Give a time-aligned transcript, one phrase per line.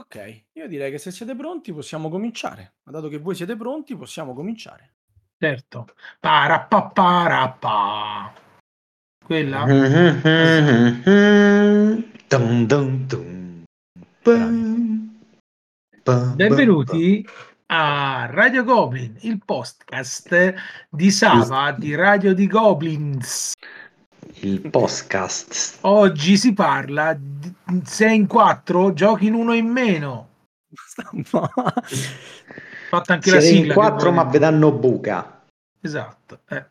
[0.00, 2.76] Ok, io direi che se siete pronti possiamo cominciare.
[2.84, 4.94] Ma dato che voi siete pronti, possiamo cominciare.
[5.36, 5.88] Certo.
[6.18, 8.32] Parappaparappa.
[9.22, 9.64] Quella?
[12.26, 13.62] Dum, dum, dum.
[14.22, 15.18] Bravi.
[16.02, 17.28] Bum, Benvenuti
[17.66, 20.54] a Radio Goblin, il podcast
[20.88, 23.52] di Sava di Radio di Goblins.
[24.34, 25.78] Il podcast.
[25.82, 27.52] Oggi si parla di
[27.84, 30.28] 6 in 4, giochi in uno in meno.
[32.88, 33.60] Fatta anche la Siete sigla.
[33.62, 35.42] in che quattro poi- ma vedanno buca.
[35.80, 36.40] Esatto.
[36.48, 36.66] eh.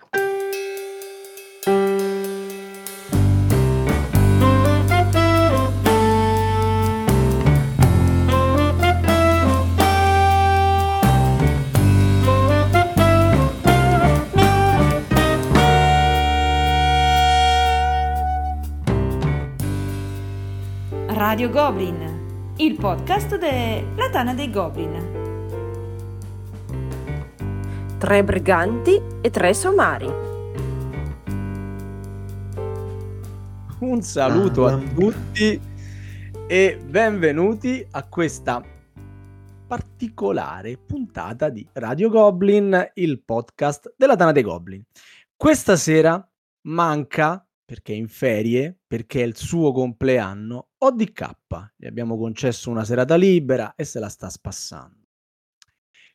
[21.39, 24.93] Radio Goblin, il podcast della Tana dei Goblin.
[27.97, 30.11] tre briganti e tre somari.
[33.79, 35.61] Un saluto a tutti
[36.45, 38.61] e benvenuti a questa
[39.65, 44.83] particolare puntata di Radio Goblin, il podcast della Tana dei Goblin.
[45.37, 46.21] Questa sera
[46.63, 51.73] manca, perché è in ferie, perché è il suo compleanno, ODK.
[51.77, 55.05] Gli abbiamo concesso una serata libera e se la sta spassando.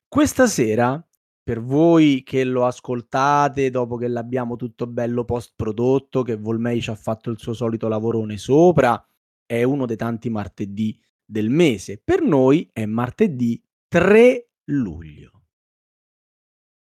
[0.08, 1.00] Questa sera,
[1.44, 6.91] per voi che lo ascoltate dopo che l'abbiamo tutto bello post prodotto, che Volmei ci
[6.91, 9.00] ha fatto il suo solito lavorone sopra,
[9.46, 12.02] è uno dei tanti martedì del mese.
[12.02, 15.42] Per noi è martedì 3 luglio.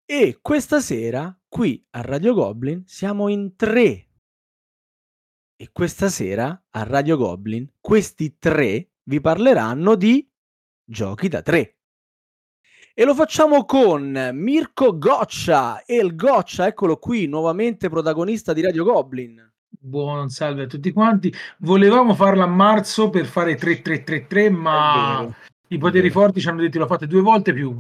[0.03, 4.07] E questa sera, qui a Radio Goblin, siamo in tre.
[5.63, 10.29] E questa sera, a Radio Goblin, questi tre vi parleranno di
[10.83, 11.77] giochi da tre.
[12.93, 15.85] E lo facciamo con Mirko Goccia.
[15.85, 19.53] E il Goccia, eccolo qui, nuovamente protagonista di Radio Goblin.
[19.69, 21.33] Buon salve a tutti quanti.
[21.59, 25.33] Volevamo farla a marzo per fare 3-3-3-3, È ma
[25.69, 27.73] i poteri forti ci hanno detto lo fate due volte più.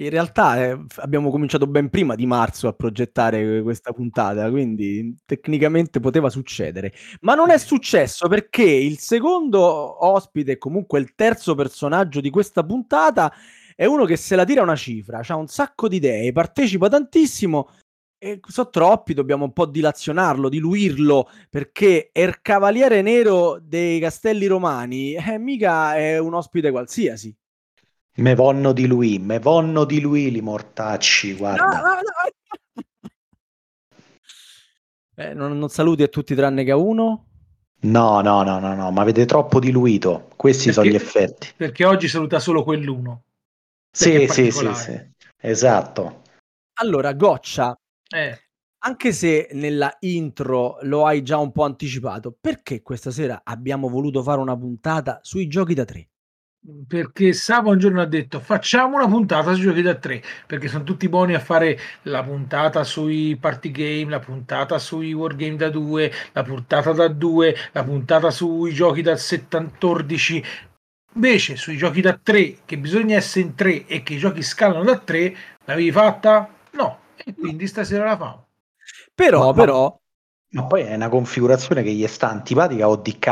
[0.00, 5.98] In realtà eh, abbiamo cominciato ben prima di marzo a progettare questa puntata, quindi tecnicamente
[5.98, 6.92] poteva succedere.
[7.22, 12.64] Ma non è successo perché il secondo ospite, e comunque il terzo personaggio di questa
[12.64, 13.32] puntata,
[13.74, 17.68] è uno che se la tira una cifra, ha un sacco di idee, partecipa tantissimo.
[18.18, 24.46] E sono troppi, dobbiamo un po' dilazionarlo, diluirlo, perché è il cavaliere nero dei castelli
[24.46, 27.34] romani, eh, mica è un ospite qualsiasi.
[28.18, 32.00] Me vonno di lui, me vonno di lui li mortacci, guarda.
[35.14, 37.26] Eh, non, non saluti a tutti tranne che a uno?
[37.80, 40.30] No, no, no, no, no, ma avete troppo diluito.
[40.36, 41.48] Questi sono gli Perché- effetti.
[41.56, 43.22] Perché oggi saluta solo quell'uno.
[43.96, 45.10] Perché Sì, sì, sì, sì.
[45.40, 46.22] Esatto.
[46.80, 47.76] Allora, Goccia,
[48.10, 48.36] Eh,
[48.84, 54.22] anche se nella intro lo hai già un po' anticipato, perché questa sera abbiamo voluto
[54.22, 56.08] fare una puntata sui giochi da tre?
[56.86, 60.84] Perché Sava un giorno ha detto facciamo una puntata sui giochi da tre perché sono
[60.84, 66.12] tutti buoni a fare la puntata sui party game, la puntata sui wargame da due,
[66.32, 69.86] la puntata da due, la puntata sui giochi da 70
[71.14, 74.84] Invece sui giochi da tre, che bisogna essere in tre e che i giochi scalano
[74.84, 76.48] da tre, l'avevi fatta?
[76.72, 78.46] No, e quindi stasera la famo.
[79.14, 80.00] Però, Ma- però...
[80.50, 83.26] Ma poi è una configurazione che gli sta antipatica a ODK.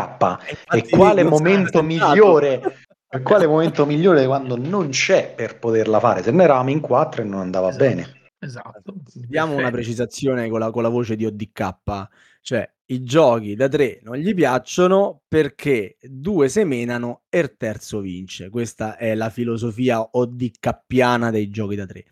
[0.50, 2.85] infatti E quale momento migliore?
[3.16, 6.22] E quale momento migliore quando non c'è per poterla fare?
[6.22, 7.84] Se ne eravamo in quattro e non andava Esatto.
[7.84, 8.15] bene.
[8.38, 8.94] Esatto.
[9.15, 12.09] Diamo una precisazione con la, con la voce di ODK,
[12.43, 18.50] cioè i giochi da tre non gli piacciono perché due semenano e il terzo vince.
[18.50, 22.05] Questa è la filosofia ODKiana dei giochi da tre.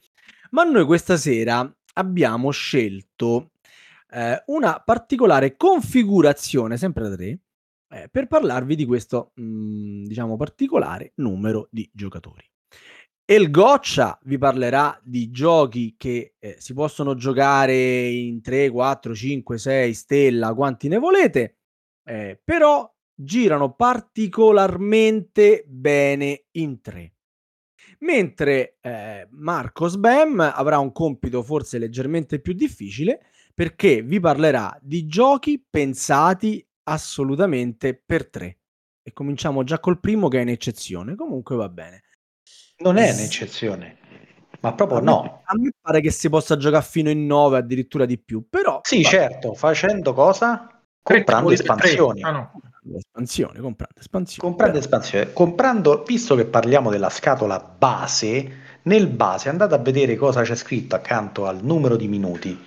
[0.50, 3.50] Ma noi questa sera abbiamo scelto
[4.10, 7.38] eh, una particolare configurazione, sempre da tre,
[7.94, 12.42] eh, per parlarvi di questo, mh, diciamo, particolare numero di giocatori.
[13.24, 19.14] E il Goccia vi parlerà di giochi che eh, si possono giocare in 3, 4,
[19.14, 21.58] 5, 6 stella, quanti ne volete,
[22.04, 27.12] eh, però girano particolarmente bene in 3.
[28.00, 33.20] Mentre eh, Marco Sbam avrà un compito forse leggermente più difficile
[33.54, 38.58] perché vi parlerà di giochi pensati assolutamente per 3.
[39.02, 42.04] E cominciamo già col primo che è un'eccezione, comunque va bene.
[42.78, 43.98] Non è un'eccezione,
[44.60, 45.42] ma proprio A me, no.
[45.44, 49.02] a me pare che si possa giocare fino in 9, addirittura di più, però Sì,
[49.02, 50.68] va- certo, facendo cosa?
[51.02, 51.54] Tre Comprando tre.
[51.58, 52.22] espansioni.
[52.22, 52.50] Ah, no.
[52.52, 54.48] Comprando espansione, comprando espansione.
[54.48, 55.32] Comprando espansione.
[55.34, 60.94] Comprando, visto che parliamo della scatola base, nel base andate a vedere cosa c'è scritto
[60.94, 62.58] accanto al numero di minuti.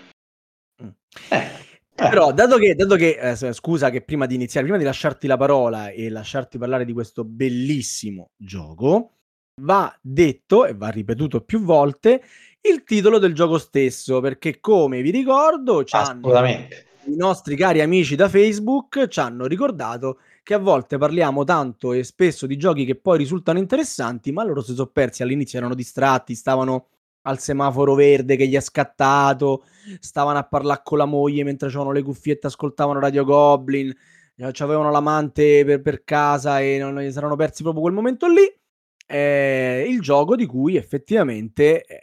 [0.83, 0.87] Mm.
[1.29, 1.49] Eh,
[1.97, 5.35] Però, dato che, dato che eh, scusa che prima di iniziare, prima di lasciarti la
[5.35, 9.13] parola e lasciarti parlare di questo bellissimo gioco,
[9.61, 12.21] va detto e va ripetuto più volte
[12.61, 16.85] il titolo del gioco stesso, perché come vi ricordo, ci hanno- assolutamente.
[17.05, 22.03] i nostri cari amici da Facebook ci hanno ricordato che a volte parliamo tanto e
[22.03, 26.35] spesso di giochi che poi risultano interessanti, ma loro si sono persi all'inizio, erano distratti,
[26.35, 26.89] stavano
[27.27, 29.65] al semaforo verde che gli è scattato,
[29.99, 33.93] stavano a parlare con la moglie mentre avevano le cuffiette, ascoltavano Radio Goblin,
[34.35, 38.45] eh, avevano l'amante per, per casa e non gli saranno persi proprio quel momento lì.
[39.05, 42.01] È il gioco di cui effettivamente eh,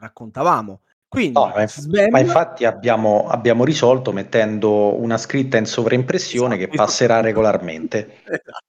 [0.00, 0.80] raccontavamo.
[1.08, 6.56] Quindi, No, ma, inf- Sven- ma infatti abbiamo, abbiamo risolto mettendo una scritta in sovraimpressione
[6.56, 8.18] Esatto, che passerà regolarmente.
[8.26, 8.64] Esatto.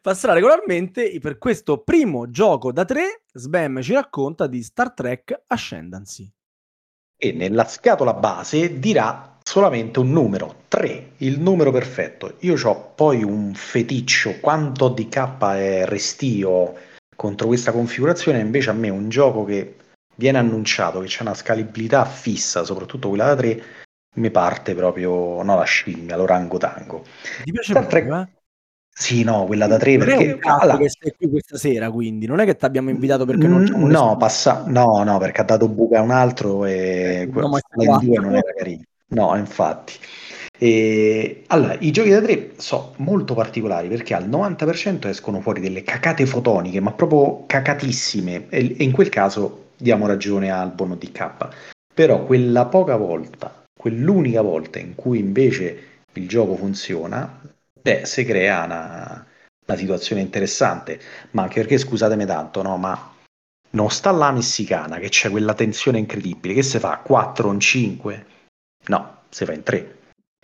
[0.00, 3.22] Passerà regolarmente per questo primo gioco da tre.
[3.32, 6.30] Sbam ci racconta di Star Trek Ascendancy.
[7.16, 12.36] E nella scatola base dirà solamente un numero, 3, il numero perfetto.
[12.40, 16.74] Io ho poi un feticcio, quanto DK è restio
[17.16, 19.76] contro questa configurazione, invece a me un gioco che
[20.14, 23.62] viene annunciato, che c'è una scalabilità fissa, soprattutto quella da 3,
[24.16, 27.04] mi parte proprio, no la scimmia, l'orangotango.
[27.42, 28.37] Ti piace Star Trek- eh?
[29.00, 30.32] Sì, no, quella da 3 Non è perché...
[30.32, 33.46] un allora, che sei qui questa sera, quindi non è che ti abbiamo invitato perché
[33.46, 34.64] non Mm, c'è no, passa...
[34.66, 38.18] no, no, perché ha dato buca a un altro e Eh, no, farla in due
[38.18, 38.82] non era carino.
[39.10, 39.92] No, infatti.
[40.58, 45.84] E, allora, i giochi da 3 sono molto particolari perché al 90% escono fuori delle
[45.84, 51.48] cacate fotoniche, ma proprio cacatissime, e, in quel caso diamo ragione al buono DK.
[51.94, 55.78] Però quella poca volta, quell'unica volta in cui invece
[56.14, 57.40] il gioco funziona,
[57.80, 59.26] beh, si crea una,
[59.66, 61.00] una situazione interessante,
[61.32, 63.14] ma anche perché scusatemi tanto, no, ma
[63.70, 68.26] non sta la messicana che c'è quella tensione incredibile, che si fa 4 in 5?
[68.86, 69.96] No, si fa in 3.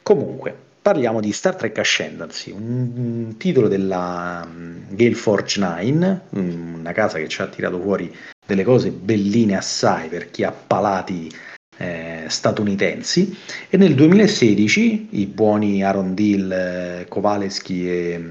[0.02, 6.92] Comunque, parliamo di Star Trek Ascendancy, un, titolo della um, Gale Forge 9, um, una
[6.92, 8.14] casa che ci ha tirato fuori
[8.46, 11.32] delle cose belline assai per chi ha palati
[11.76, 13.37] eh, statunitensi
[13.69, 18.23] e nel 2016 i buoni Aaron Deal, eh, Kowalski e,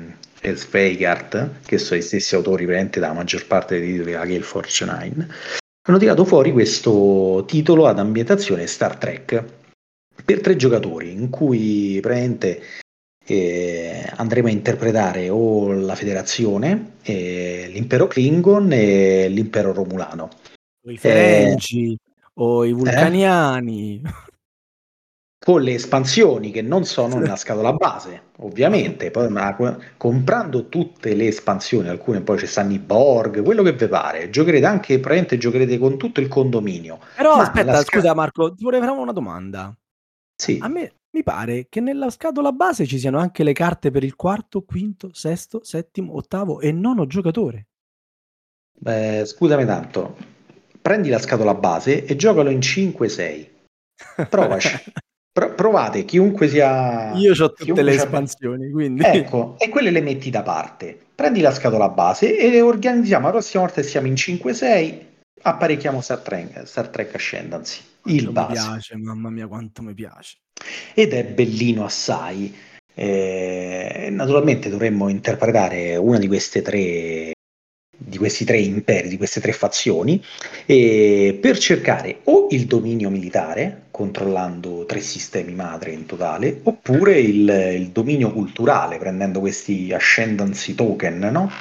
[0.41, 4.41] e Sveigart, che sono gli stessi autori presenti dalla maggior parte dei titoli della Gale
[4.41, 5.27] Forge 9,
[5.85, 9.43] hanno tirato fuori questo titolo ad ambientazione Star Trek
[10.23, 12.61] per tre giocatori in cui praticamente
[13.25, 20.29] eh, andremo a interpretare o la federazione, eh, l'impero Klingon e l'impero Romulano.
[20.85, 21.97] I Ferengi
[22.35, 24.01] o i Vulcaniani.
[25.43, 29.53] Con le espansioni che non sono nella scatola base, ovviamente, poi ma,
[29.97, 34.65] comprando tutte le espansioni, alcune poi ci stanno i Borg, quello che vi pare, giocherete
[34.65, 36.99] anche, praticamente giocherete con tutto il condominio.
[37.17, 39.77] Però Ma aspetta, sca- scusa Marco, ti vorrei fare una domanda.
[40.35, 40.59] Sì.
[40.61, 44.15] A me mi pare che nella scatola base ci siano anche le carte per il
[44.15, 47.67] quarto, quinto, sesto, settimo, ottavo e nono giocatore.
[48.79, 50.15] Beh, scusami tanto,
[50.83, 53.47] prendi la scatola base e giocalo in 5-6.
[54.29, 54.83] Provaci.
[55.31, 57.13] Pro- provate, chiunque sia...
[57.15, 60.95] Io ho tutte le espansioni, quindi Ecco, e quelle le metti da parte.
[61.15, 63.25] Prendi la scatola base e le organizziamo.
[63.25, 64.99] La prossima volta che siamo in 5-6,
[65.41, 67.81] apparecchiamo Star Trek, Star Trek Ascendancy.
[68.05, 68.67] Il Quanto mi base.
[68.69, 70.37] piace, mamma mia, quanto mi piace.
[70.93, 72.55] ed è bellino assai.
[72.93, 77.31] Eh, naturalmente dovremmo interpretare una di queste tre
[77.95, 80.21] di questi tre imperi, di queste tre fazioni,
[80.65, 87.47] e per cercare o il dominio militare, controllando tre sistemi madre in totale, oppure il,
[87.75, 91.51] il dominio culturale, prendendo questi ascendancy token, no?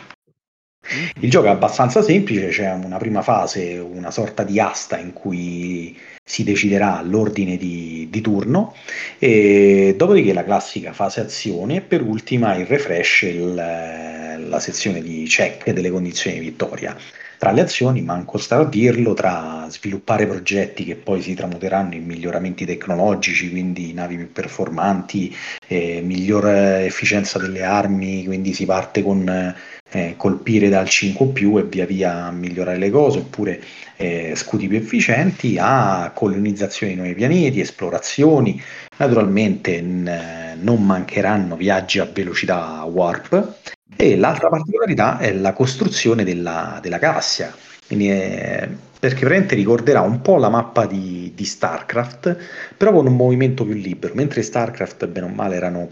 [1.20, 5.96] Il gioco è abbastanza semplice, c'è una prima fase, una sorta di asta in cui
[6.24, 8.74] si deciderà l'ordine di, di turno,
[9.18, 15.24] e dopodiché la classica fase azione e per ultima il refresh, il, la sezione di
[15.24, 16.96] check delle condizioni di vittoria.
[17.42, 22.04] Tra le azioni, manco stare a dirlo, tra sviluppare progetti che poi si tramuteranno in
[22.04, 25.34] miglioramenti tecnologici, quindi navi più performanti,
[25.66, 29.56] eh, miglior efficienza delle armi, quindi si parte con
[29.90, 33.60] eh, colpire dal 5 più e via via migliorare le cose, oppure
[33.96, 38.62] eh, scudi più efficienti, a colonizzazione di nuovi pianeti, esplorazioni,
[38.98, 46.78] naturalmente n- non mancheranno viaggi a velocità warp e l'altra particolarità è la costruzione della,
[46.82, 47.54] della galassia,
[47.86, 48.68] quindi è,
[48.98, 52.36] perché veramente ricorderà un po' la mappa di, di StarCraft,
[52.76, 55.90] però con un movimento più libero, mentre StarCraft bene o male erano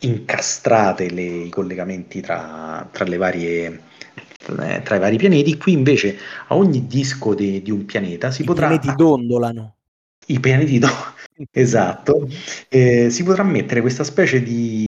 [0.00, 3.80] incastrate le, i collegamenti tra, tra, le varie,
[4.82, 5.56] tra, i vari pianeti.
[5.56, 8.66] Qui invece a ogni disco de, di un pianeta si I potrà...
[8.66, 9.76] I pianeti dondolano.
[10.26, 11.14] I pianeti dondolano,
[11.50, 12.28] esatto.
[12.68, 14.84] Eh, si potrà mettere questa specie di,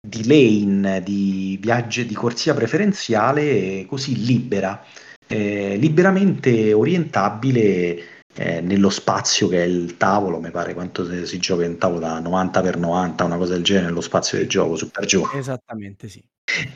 [0.00, 4.82] di lane, di viaggio, di corsia preferenziale così libera,
[5.26, 11.64] eh, liberamente orientabile eh, nello spazio che è il tavolo, mi pare quanto si gioca
[11.64, 14.90] in tavolo da 90 x 90, una cosa del genere, nello spazio del gioco, su
[14.90, 15.26] per giù.
[15.34, 16.22] Esattamente sì.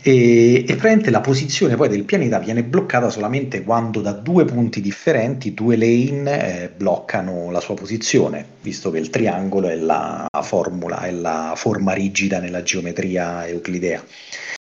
[0.03, 4.81] E, e praticamente la posizione poi del pianeta viene bloccata solamente quando da due punti
[4.81, 11.01] differenti due lane eh, bloccano la sua posizione, visto che il triangolo è la formula,
[11.01, 14.05] è la forma rigida nella geometria euclidea.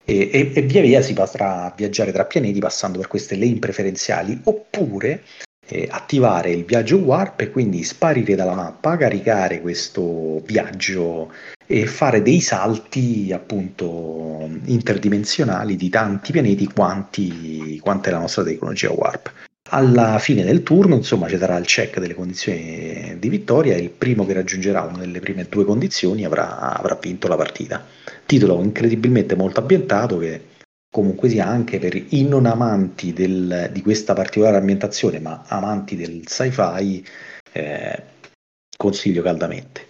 [0.03, 4.39] E, e, e via via si potrà viaggiare tra pianeti passando per queste lane preferenziali
[4.43, 5.24] oppure
[5.69, 11.31] eh, attivare il viaggio warp e quindi sparire dalla mappa, caricare questo viaggio
[11.65, 18.91] e fare dei salti appunto interdimensionali di tanti pianeti quanti, quanta è la nostra tecnologia
[18.91, 19.31] warp.
[19.71, 23.91] Alla fine del turno, insomma, ci darà il check delle condizioni di vittoria e il
[23.91, 27.85] primo che raggiungerà una delle prime due condizioni avrà, avrà vinto la partita.
[28.25, 30.41] Titolo incredibilmente molto ambientato che
[30.91, 36.27] comunque sia anche per i non amanti del, di questa particolare ambientazione, ma amanti del
[36.27, 37.05] sci-fi,
[37.51, 38.03] eh,
[38.75, 39.88] consiglio caldamente.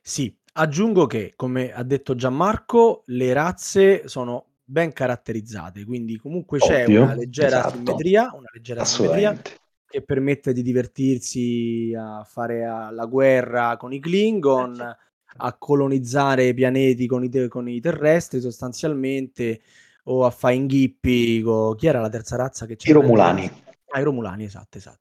[0.00, 6.84] Sì, aggiungo che, come ha detto Gianmarco, le razze sono ben caratterizzate, quindi comunque c'è
[6.84, 7.76] Ovvio, una leggera esatto.
[7.76, 9.40] simmetria, una leggera simmetria
[9.88, 14.96] che permette di divertirsi a fare la guerra con i Klingon,
[15.38, 19.60] a colonizzare pianeti con i, te- con i terrestri sostanzialmente
[20.08, 21.76] o a fare inghippi con...
[21.76, 22.98] chi era la terza razza che c'era?
[22.98, 23.50] I Romulani.
[23.90, 25.00] Ah, i Romulani, esatto, esatto.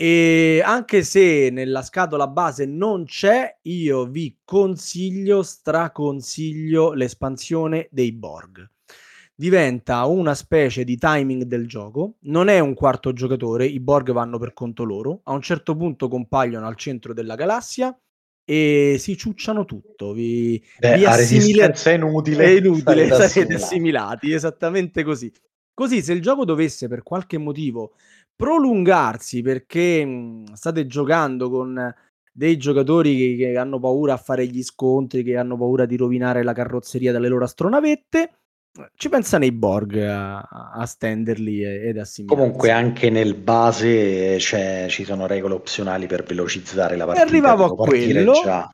[0.00, 8.64] E anche se nella scatola base non c'è, io vi consiglio, straconsiglio l'espansione dei Borg.
[9.34, 14.38] Diventa una specie di timing del gioco, non è un quarto giocatore, i Borg vanno
[14.38, 17.96] per conto loro, a un certo punto compaiono al centro della galassia
[18.50, 20.14] e si ciucciano tutto.
[20.14, 22.44] Vi, Beh, vi a resistenza è inutile.
[22.44, 25.30] È inutile, sarete assimilati, esattamente così.
[25.74, 27.92] Così se il gioco dovesse per qualche motivo
[28.34, 31.94] prolungarsi perché mh, state giocando con
[32.32, 36.42] dei giocatori che, che, hanno paura a fare gli scontri, che hanno paura di rovinare
[36.42, 38.32] la carrozzeria delle loro astronavette,
[38.94, 42.24] ci pensano i Borg a, a stenderli ed assimilarsi.
[42.24, 47.24] Comunque anche nel base ci sono regole opzionali per velocizzare la partita.
[47.24, 48.32] E arrivavo a quello.
[48.42, 48.70] Già...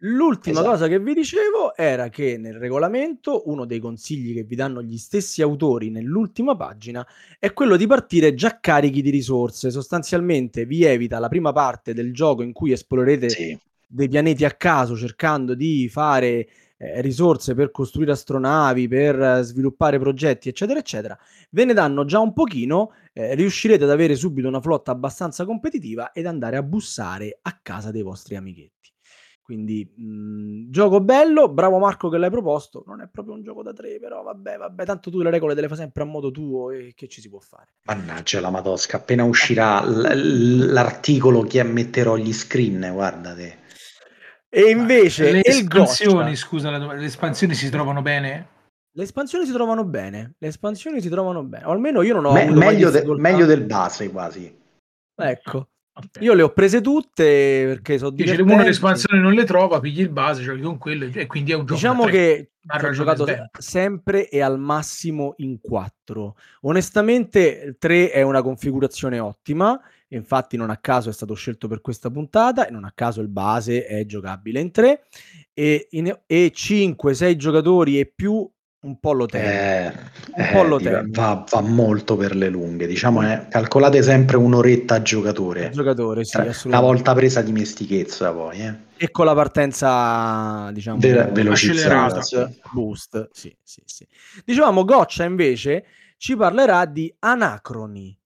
[0.00, 0.72] L'ultima esatto.
[0.72, 4.98] cosa che vi dicevo era che nel regolamento uno dei consigli che vi danno gli
[4.98, 7.06] stessi autori nell'ultima pagina
[7.38, 9.70] è quello di partire già carichi di risorse.
[9.70, 13.58] Sostanzialmente vi evita la prima parte del gioco in cui esplorerete sì.
[13.86, 20.48] dei pianeti a caso cercando di fare eh, risorse per costruire astronavi, per sviluppare progetti,
[20.48, 21.18] eccetera, eccetera,
[21.50, 26.12] ve ne danno già un pochino, eh, riuscirete ad avere subito una flotta abbastanza competitiva
[26.12, 28.74] ed andare a bussare a casa dei vostri amichetti.
[29.46, 33.72] Quindi mh, gioco bello, bravo Marco che l'hai proposto, non è proprio un gioco da
[33.72, 36.72] tre, però vabbè, vabbè, tanto tu le regole te le fai sempre a modo tuo
[36.72, 37.74] e che ci si può fare.
[37.84, 43.58] Mannaggia la Madosca, appena uscirà l- l'articolo che metterò gli screen, guardate.
[44.56, 48.48] E invece le espansioni, scusa, le espansioni si trovano bene?
[48.90, 52.32] Le espansioni si trovano bene, le espansioni si trovano bene, o almeno io non ho
[52.32, 54.58] Me- meglio, de- meglio, del base quasi.
[55.14, 56.22] Ecco, okay.
[56.24, 60.00] io le ho prese tutte perché sono Dice uno le espansioni non le trova, pigli
[60.00, 61.74] il base, giochi con quello e quindi è un gioco.
[61.74, 63.26] Diciamo che ho giocato
[63.58, 66.34] sempre e al massimo in 4.
[66.62, 72.10] Onestamente 3 è una configurazione ottima infatti non a caso è stato scelto per questa
[72.10, 75.02] puntata e non a caso il base è giocabile in 3
[75.52, 75.88] e,
[76.26, 78.48] e 5, 6 giocatori e più
[78.86, 79.48] un po' lo temo.
[79.48, 79.92] Eh,
[80.36, 81.08] un po' lo temo.
[81.10, 85.70] Va, va, molto per le lunghe, diciamo, eh, calcolate sempre un'oretta a giocatore.
[85.70, 88.58] Giocatore, sì, Una volta presa dimestichezza poi.
[88.60, 88.74] Eh.
[88.96, 92.22] E con la partenza, diciamo, Ve- velocizzata.
[92.70, 94.06] Boost, sì, sì, sì.
[94.44, 95.84] Dicevamo, Goccia invece
[96.16, 98.16] ci parlerà di anacroni.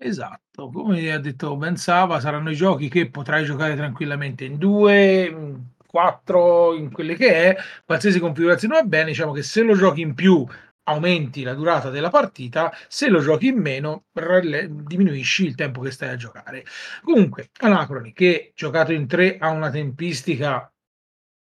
[0.00, 5.56] Esatto, come ha detto Ben Sava, saranno i giochi che potrai giocare tranquillamente in due,
[5.86, 10.14] quattro, in quelle che è, qualsiasi configurazione va bene, diciamo che se lo giochi in
[10.14, 10.46] più
[10.84, 16.10] aumenti la durata della partita, se lo giochi in meno diminuisci il tempo che stai
[16.10, 16.64] a giocare.
[17.02, 20.72] Comunque, Anacroni che giocato in tre ha una tempistica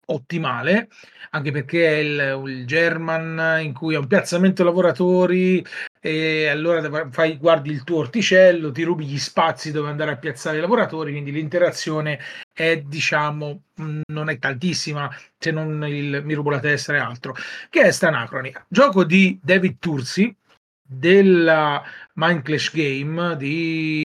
[0.08, 0.88] ottimale,
[1.30, 5.64] anche perché è il, il German in cui ha un piazzamento lavoratori
[6.00, 10.58] e allora fai, guardi il tuo orticello, ti rubi gli spazi dove andare a piazzare
[10.58, 12.20] i lavoratori, quindi l'interazione
[12.52, 13.62] è, diciamo,
[14.06, 17.34] non è tantissima, se non il mi rubo la testa e altro,
[17.70, 18.54] che è Stanacroni.
[18.68, 20.34] Gioco di David Tursi
[20.88, 21.82] della
[22.14, 24.05] Mind Clash Game di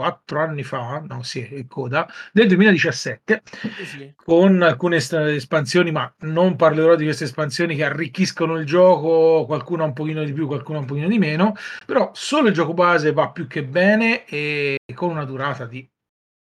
[0.00, 3.42] quattro anni fa, no sì, è coda, del 2017,
[3.84, 4.14] sì.
[4.16, 9.92] con alcune espansioni, ma non parlerò di queste espansioni che arricchiscono il gioco, qualcuno un
[9.92, 11.54] pochino di più, qualcuno un pochino di meno,
[11.84, 15.86] però solo il gioco base va più che bene e con una durata di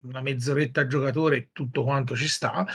[0.03, 2.67] una mezz'oretta a giocatore tutto quanto ci sta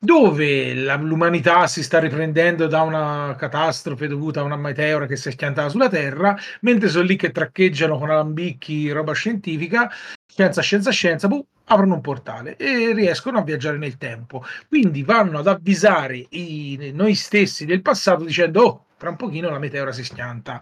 [0.00, 5.28] dove la, l'umanità si sta riprendendo da una catastrofe dovuta a una meteora che si
[5.28, 9.90] è schiantata sulla Terra, mentre sono lì che traccheggiano con alambicchi roba scientifica,
[10.26, 14.44] scienza, scienza, scienza, boh, aprono un portale e riescono a viaggiare nel tempo.
[14.68, 19.58] Quindi vanno ad avvisare i, noi stessi del passato dicendo, oh, tra un pochino la
[19.58, 20.60] meteora si schianta,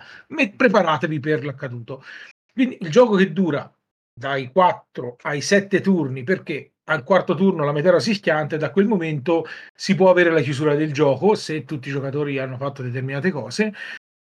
[0.57, 2.02] preparatevi per l'accaduto.
[2.52, 3.71] Quindi il gioco che dura
[4.19, 8.71] dai 4 ai 7 turni perché al quarto turno la meteora si schianta e da
[8.71, 12.83] quel momento si può avere la chiusura del gioco se tutti i giocatori hanno fatto
[12.83, 13.73] determinate cose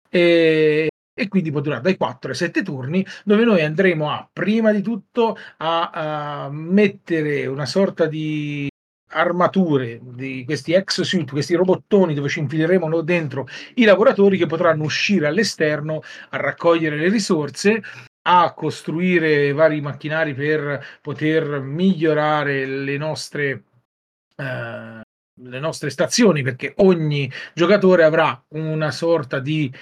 [0.08, 4.72] e, e quindi può durare dai 4 ai 7 turni dove noi andremo a prima
[4.72, 8.68] di tutto a, a mettere una sorta di
[9.14, 15.26] armature di questi exosuit, questi robottoni dove ci infileremo dentro i lavoratori che potranno uscire
[15.26, 17.82] all'esterno a raccogliere le risorse
[18.26, 23.64] a costruire vari macchinari per poter migliorare le nostre,
[24.36, 25.00] eh,
[25.40, 29.72] le nostre stazioni, perché ogni giocatore avrà una sorta di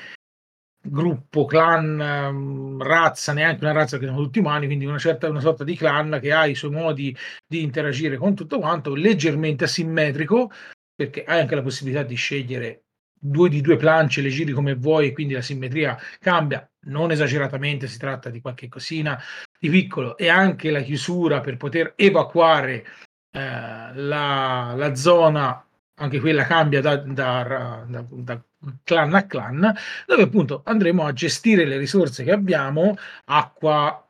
[0.84, 5.62] gruppo, clan, razza, neanche una razza che sono tutti umani, quindi una, certa, una sorta
[5.62, 10.50] di clan che ha i suoi modi di interagire con tutto quanto, leggermente asimmetrico,
[10.94, 12.84] perché hai anche la possibilità di scegliere
[13.24, 17.98] due di due plance, le giri come vuoi quindi la simmetria cambia, non esageratamente, si
[17.98, 19.20] tratta di qualche cosina
[19.58, 22.84] di piccolo e anche la chiusura per poter evacuare
[23.30, 28.42] eh, la, la, zona, anche quella cambia da, da, da, da
[28.84, 29.74] clan a clan,
[30.06, 32.96] dove appunto andremo a gestire le risorse che abbiamo,
[33.26, 34.06] acqua,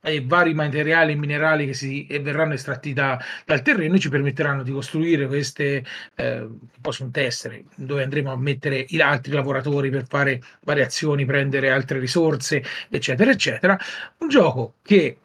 [0.00, 4.62] e vari materiali e minerali che si, e verranno estratti da, dal terreno ci permetteranno
[4.62, 5.84] di costruire queste
[6.14, 6.48] eh,
[6.80, 12.62] possono tessere dove andremo a mettere i altri lavoratori per fare variazioni, prendere altre risorse,
[12.88, 13.78] eccetera, eccetera.
[14.18, 15.16] Un gioco che eh,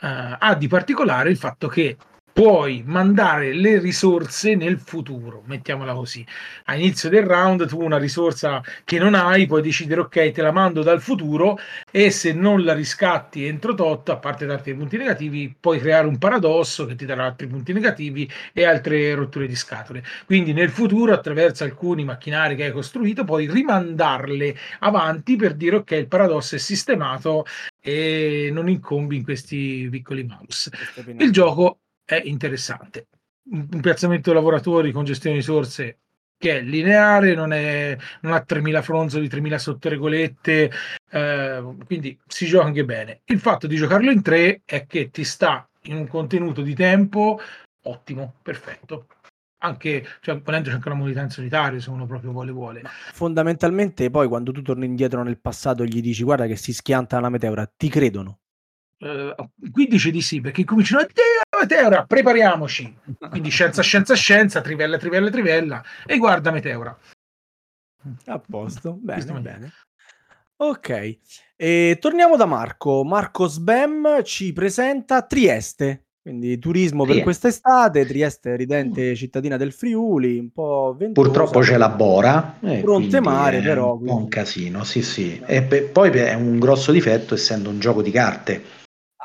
[0.00, 1.96] ha di particolare il fatto che
[2.38, 6.24] puoi mandare le risorse nel futuro, mettiamola così.
[6.66, 10.52] A inizio del round tu una risorsa che non hai, puoi decidere ok, te la
[10.52, 11.58] mando dal futuro
[11.90, 16.06] e se non la riscatti entro tot, a parte darti dei punti negativi, puoi creare
[16.06, 20.04] un paradosso che ti darà altri punti negativi e altre rotture di scatole.
[20.24, 25.90] Quindi nel futuro, attraverso alcuni macchinari che hai costruito, puoi rimandarle avanti per dire ok,
[25.90, 27.46] il paradosso è sistemato
[27.80, 30.70] e non incombi in questi piccoli mouse.
[31.16, 33.08] Il gioco è interessante.
[33.50, 35.98] Un piazzamento lavoratori con gestione di risorse
[36.38, 40.70] che è lineare, non, è, non ha 3000 fronzoli, 3000 sottoregolette,
[41.10, 43.20] eh, quindi si gioca anche bene.
[43.24, 47.40] Il fatto di giocarlo in tre è che ti sta in un contenuto di tempo
[47.82, 49.08] ottimo, perfetto.
[49.60, 52.82] Anche, cioè, volendo c'è anche una modalità in solitario se uno proprio vuole vuole.
[53.12, 57.28] Fondamentalmente poi quando tu torni indietro nel passato gli dici guarda che si schianta una
[57.28, 58.38] meteora, ti credono.
[59.00, 62.96] Uh, qui dice di sì perché cominciano a meteora, prepariamoci.
[63.30, 66.98] Quindi scienza, scienza, scienza, trivella, trivella, trivella e guarda meteora.
[68.26, 69.72] A posto, bene, bene.
[70.56, 71.18] Ok,
[71.54, 73.04] e torniamo da Marco.
[73.04, 76.06] Marco Sbem ci presenta Trieste.
[76.20, 81.26] Quindi turismo per quest'estate, Trieste ridente cittadina del Friuli, un po' ventosa.
[81.26, 82.58] Purtroppo c'è la Bora.
[82.60, 83.94] Eh, Fronte mare però.
[83.94, 85.40] Un po' un casino, sì sì.
[85.46, 88.62] E poi è un grosso difetto essendo un gioco di carte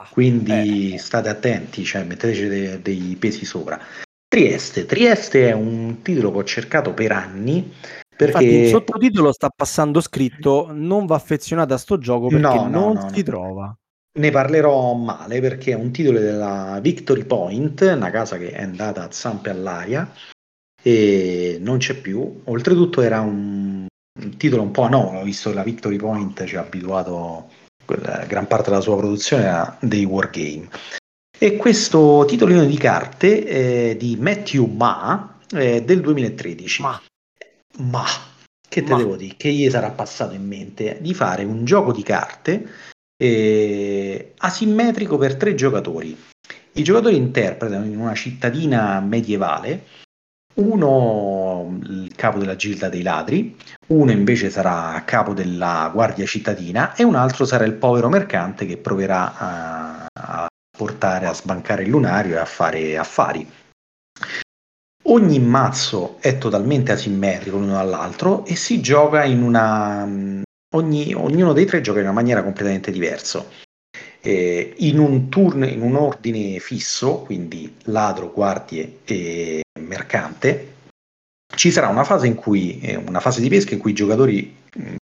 [0.09, 0.97] quindi eh.
[0.97, 3.79] state attenti, cioè metteteci de- dei pesi sopra.
[4.27, 7.71] Trieste, Trieste è un titolo che ho cercato per anni
[8.15, 12.67] perché Infatti, il sottotitolo sta passando scritto non va affezionato a sto gioco perché no,
[12.67, 13.75] no, non no, si trova.
[14.19, 19.03] Ne parlerò male perché è un titolo della Victory Point, una casa che è andata
[19.03, 20.11] a zampe all'aria
[20.81, 22.41] e non c'è più.
[22.43, 23.87] Oltretutto era un,
[24.19, 27.49] un titolo un po' anomalo, visto che la Victory Point ci ha abituato
[27.85, 30.69] gran parte della sua produzione era dei wargame.
[31.37, 36.81] E questo titolino di carte eh, di Matthew Ma eh, del 2013.
[36.81, 37.01] Ma,
[37.79, 38.05] Ma
[38.67, 38.97] che te Ma.
[38.97, 39.35] devo dire?
[39.37, 42.67] Che gli sarà passato in mente di fare un gioco di carte
[43.17, 46.17] eh, asimmetrico per tre giocatori.
[46.73, 49.85] I giocatori interpretano in una cittadina medievale
[50.55, 53.55] uno il capo della gilda dei ladri,
[53.87, 58.77] uno invece sarà capo della guardia cittadina e un altro sarà il povero mercante che
[58.77, 63.49] proverà a, a portare a sbancare il lunario e a fare affari.
[65.05, 70.07] Ogni mazzo è totalmente asimmetrico l'uno dall'altro e si gioca in una...
[70.75, 73.45] Ogni, ognuno dei tre gioca in una maniera completamente diversa.
[74.25, 80.75] Eh, in un turno, in un ordine fisso, quindi ladro, guardie e mercante,
[81.53, 84.55] ci sarà una fase in cui, eh, una fase di pesca in cui i giocatori
[84.75, 84.95] mh,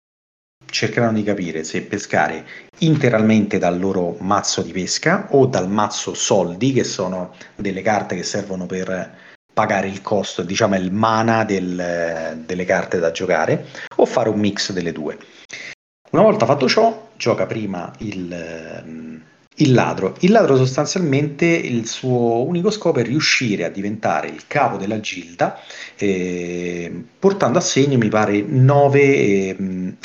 [0.70, 2.46] cercheranno di capire se pescare
[2.78, 8.22] interamente dal loro mazzo di pesca o dal mazzo soldi, che sono delle carte che
[8.22, 9.18] servono per
[9.52, 14.72] pagare il costo, diciamo il mana del, delle carte da giocare, o fare un mix
[14.72, 15.18] delle due.
[16.10, 19.22] Una volta fatto ciò, gioca prima il,
[19.54, 20.16] il ladro.
[20.20, 25.60] Il ladro sostanzialmente il suo unico scopo è riuscire a diventare il capo della gilda,
[25.96, 29.56] eh, portando a segno, mi pare, nove eh,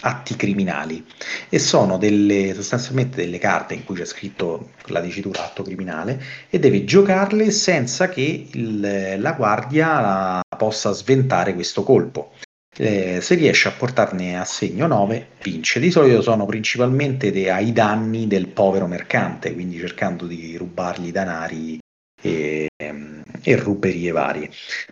[0.01, 1.03] atti criminali.
[1.49, 6.59] E sono delle, sostanzialmente delle carte in cui c'è scritto la dicitura atto criminale e
[6.59, 12.33] deve giocarle senza che il, la guardia possa sventare questo colpo.
[12.77, 15.79] Eh, se riesce a portarne a segno 9 vince.
[15.79, 21.79] Di solito sono principalmente de- ai danni del povero mercante quindi cercando di rubargli danari
[22.21, 24.49] e, e ruberie varie.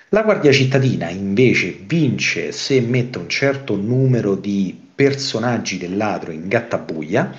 [0.09, 6.47] La guardia cittadina invece vince se mette un certo numero di personaggi del ladro in
[6.47, 7.35] gattabuia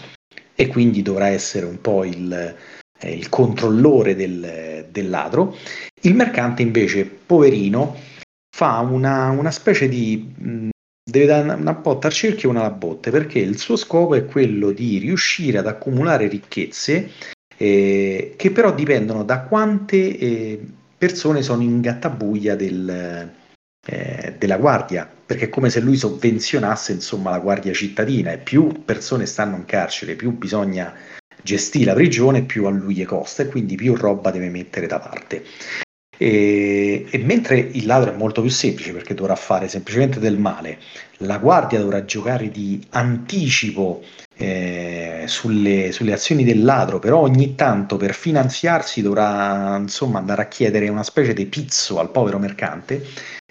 [0.55, 2.55] e quindi dovrà essere un po' il,
[2.99, 5.57] eh, il controllore del, del ladro.
[6.03, 7.97] Il mercante invece poverino
[8.55, 10.33] fa una, una specie di...
[10.39, 10.69] Mh,
[11.11, 14.25] deve dare una botta al cerchio e una alla botte, perché il suo scopo è
[14.25, 17.11] quello di riuscire ad accumulare ricchezze
[17.57, 20.65] eh, che però dipendono da quante eh,
[20.97, 23.29] persone sono in gattabuia del,
[23.87, 28.85] eh, della guardia, perché è come se lui sovvenzionasse insomma la guardia cittadina e più
[28.85, 30.95] persone stanno in carcere, più bisogna
[31.43, 35.01] gestire la prigione, più a lui gli costa e quindi più roba deve mettere da
[35.01, 35.45] parte.
[36.17, 40.79] E, e, mentre il ladro è molto più semplice perché dovrà fare semplicemente del male,
[41.19, 44.03] la guardia dovrà giocare di anticipo
[44.37, 50.49] eh, sulle, sulle, azioni del ladro, però ogni tanto per finanziarsi dovrà insomma andare a
[50.49, 53.05] chiedere una specie di pizzo al povero mercante.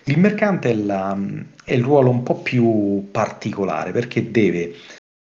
[0.06, 1.18] Il mercante è, la,
[1.64, 4.76] è il ruolo un po' più particolare perché deve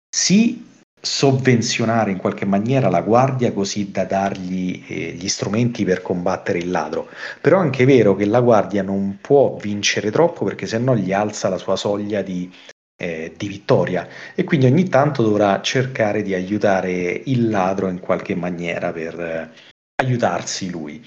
[0.08, 0.72] sì
[1.04, 6.70] sovvenzionare in qualche maniera la guardia così da dargli eh, gli strumenti per combattere il
[6.70, 7.08] ladro.
[7.40, 11.48] Però è anche vero che la guardia non può vincere troppo perché sennò gli alza
[11.48, 12.50] la sua soglia di,
[12.96, 18.34] eh, di vittoria e quindi ogni tanto dovrà cercare di aiutare il ladro in qualche
[18.34, 19.50] maniera per eh,
[20.02, 21.04] aiutarsi lui.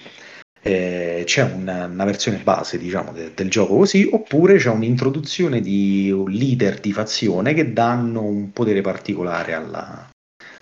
[0.67, 6.11] Eh, c'è una, una, versione base diciamo de, del gioco così oppure c'è un'introduzione di
[6.11, 10.09] un leader di fazione che danno un potere particolare alla,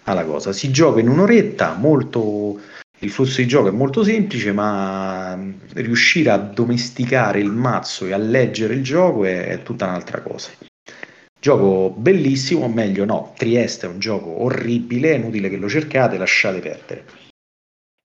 [0.03, 0.51] alla cosa.
[0.53, 2.59] Si gioca in un'oretta molto
[2.99, 5.37] il flusso di gioco è molto semplice ma
[5.73, 10.51] riuscire a domesticare il mazzo e a leggere il gioco è, è tutta un'altra cosa.
[11.39, 16.17] Gioco bellissimo o meglio no Trieste è un gioco orribile è inutile che lo cercate
[16.17, 17.24] lasciate perdere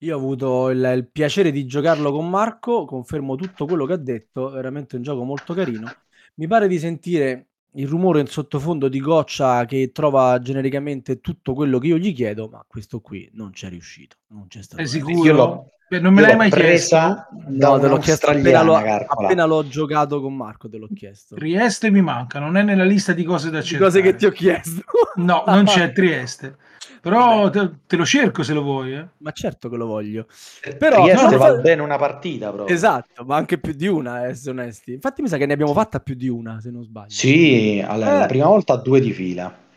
[0.03, 3.99] io ho avuto il, il, piacere di giocarlo con Marco, confermo tutto quello che ha
[3.99, 5.91] detto, veramente un gioco molto carino.
[6.35, 11.79] Mi pare di sentire il rumore in sottofondo di Goccia che trova genericamente tutto quello
[11.79, 14.17] che io gli chiedo, ma questo qui non c'è riuscito.
[14.29, 14.83] Non c'è stato.
[14.83, 15.73] È sicuro?
[15.99, 17.27] non me l'hai mai chiesto?
[17.49, 21.35] No, te l'ho chiesto appena, l'ho, appena l'ho giocato con Marco, te l'ho chiesto.
[21.35, 23.91] Trieste mi manca, non è nella lista di cose da cercare.
[23.91, 24.83] Di cose che ti ho chiesto.
[25.17, 26.57] no, non c'è Trieste.
[27.01, 28.95] Però te, te, lo cerco se lo vuoi.
[28.95, 29.09] Eh.
[29.19, 30.27] Ma certo che lo voglio.
[30.63, 32.75] Eh, Però Trieste va bene una partita proprio.
[32.75, 34.93] Esatto, ma anche più di una, eh, essere onesti.
[34.93, 37.11] Infatti mi sa che ne abbiamo fatta più di una, se non sbaglio.
[37.11, 38.19] Sì, allora, eh.
[38.19, 39.69] la prima volta due di fila.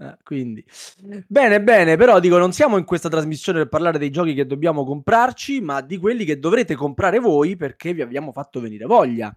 [0.00, 0.64] Eh, quindi
[1.26, 4.84] bene, bene, però dico, non siamo in questa trasmissione per parlare dei giochi che dobbiamo
[4.84, 9.34] comprarci, ma di quelli che dovrete comprare voi perché vi abbiamo fatto venire voglia.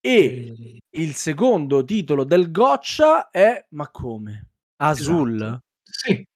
[0.00, 4.46] E il secondo titolo del Goccia è Ma come?
[4.76, 5.34] Azul?
[5.34, 5.62] Esatto.
[5.82, 6.26] Sì,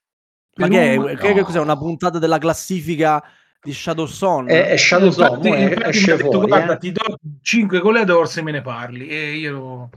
[0.56, 1.60] ma che, è, che, che cos'è?
[1.60, 3.22] Una puntata della classifica
[3.62, 4.48] di Shadow Son?
[4.48, 6.78] È, è Shadow Son, esce fuori, detto, guarda, eh.
[6.78, 9.08] ti do 5 goleador se me ne parli.
[9.08, 9.90] E io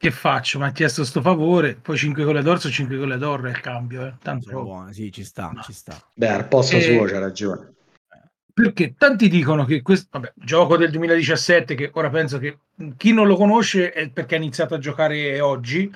[0.00, 0.58] che faccio?
[0.58, 4.06] Mi ha chiesto sto favore, poi 5 goleador su 5 goleador è il cambio.
[4.06, 4.14] Eh.
[4.22, 5.94] Tanto buono, sì, ci sta, ci sta.
[6.14, 6.80] Beh, al posto e...
[6.80, 7.74] suo c'ha ragione.
[8.52, 12.60] Perché tanti dicono che questo vabbè, gioco del 2017, che ora penso che
[12.96, 15.90] chi non lo conosce è perché ha iniziato a giocare oggi,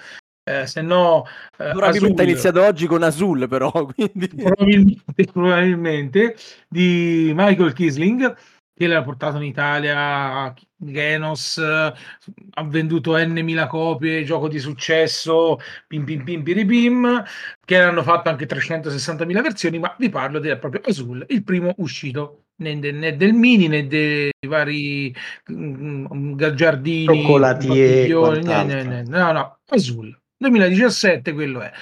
[0.45, 1.25] eh, se no
[1.59, 4.29] eh, probabilmente ha iniziato oggi con Azul però quindi...
[4.29, 6.37] probabilmente, probabilmente
[6.69, 8.37] di Michael Kisling
[8.77, 16.05] che l'ha portato in Italia, Genos, ha venduto N mila copie, gioco di successo, pim
[16.05, 17.23] pim pim piripim,
[17.65, 22.47] che hanno fatto anche 360.000 versioni, ma vi parlo del proprio Azul, il primo uscito
[22.57, 25.15] né, né del mini né dei vari
[25.51, 30.19] mm, giardini, cioccolatieri, né, né, né, no, no, Azul.
[30.49, 31.73] 2017 quello è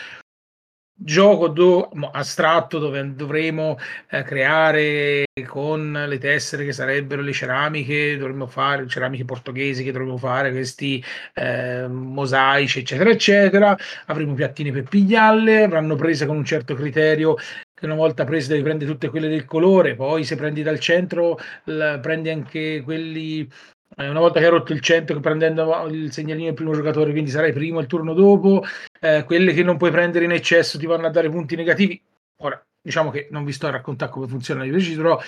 [1.05, 3.77] gioco do, astratto dove dovremo
[4.09, 10.17] eh, creare con le tessere che sarebbero le ceramiche, dovremmo fare ceramiche portoghesi che dovremmo
[10.17, 11.03] fare questi
[11.35, 13.77] eh, mosaici, eccetera, eccetera.
[14.07, 17.37] Avremo piattine per pigliarle, avranno prese con un certo criterio
[17.75, 21.37] che una volta prese devi prendere tutte quelle del colore, poi se prendi dal centro
[21.65, 23.49] la, prendi anche quelli
[23.97, 27.31] eh, una volta che hai rotto il 100 prendendo il segnalino del primo giocatore, quindi
[27.31, 28.65] sarai primo il turno dopo,
[29.01, 32.01] eh, quelle che non puoi prendere in eccesso ti vanno a dare punti negativi.
[32.43, 35.21] Ora, diciamo che non vi sto a raccontare come funziona di preciso, però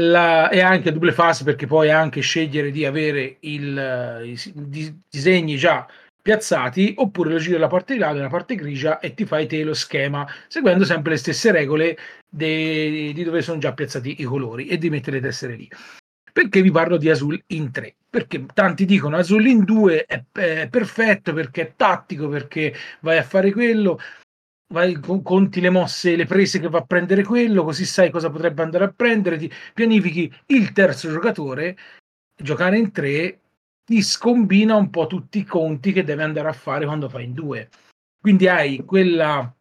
[0.00, 5.02] la, è anche a double fase perché puoi anche scegliere di avere il, i, i
[5.08, 5.86] disegni già
[6.20, 9.62] piazzati oppure lo giri dalla parte di là della parte grigia e ti fai te
[9.62, 11.96] lo schema seguendo sempre le stesse regole
[12.28, 15.68] de, di dove sono già piazzati i colori e di mettere le tessere lì
[16.38, 17.96] perché vi parlo di Azul in 3?
[18.08, 23.24] Perché tanti dicono Azul in 2 è, è perfetto perché è tattico, perché vai a
[23.24, 23.98] fare quello,
[24.72, 28.62] vai, conti le mosse, le prese che va a prendere quello, così sai cosa potrebbe
[28.62, 31.76] andare a prendere, ti pianifichi il terzo giocatore,
[32.40, 33.40] giocare in 3
[33.84, 37.32] ti scombina un po' tutti i conti che deve andare a fare quando fai in
[37.32, 37.68] 2.
[38.20, 39.52] Quindi hai quella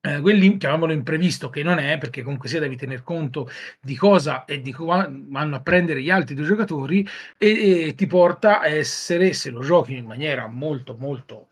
[0.00, 0.20] eh,
[0.58, 3.48] chiamiamolo imprevisto che non è perché comunque sia devi tener conto
[3.80, 7.06] di cosa e di come vanno a prendere gli altri due giocatori
[7.36, 11.50] e, e, ti porta a essere se lo giochi in maniera molto molto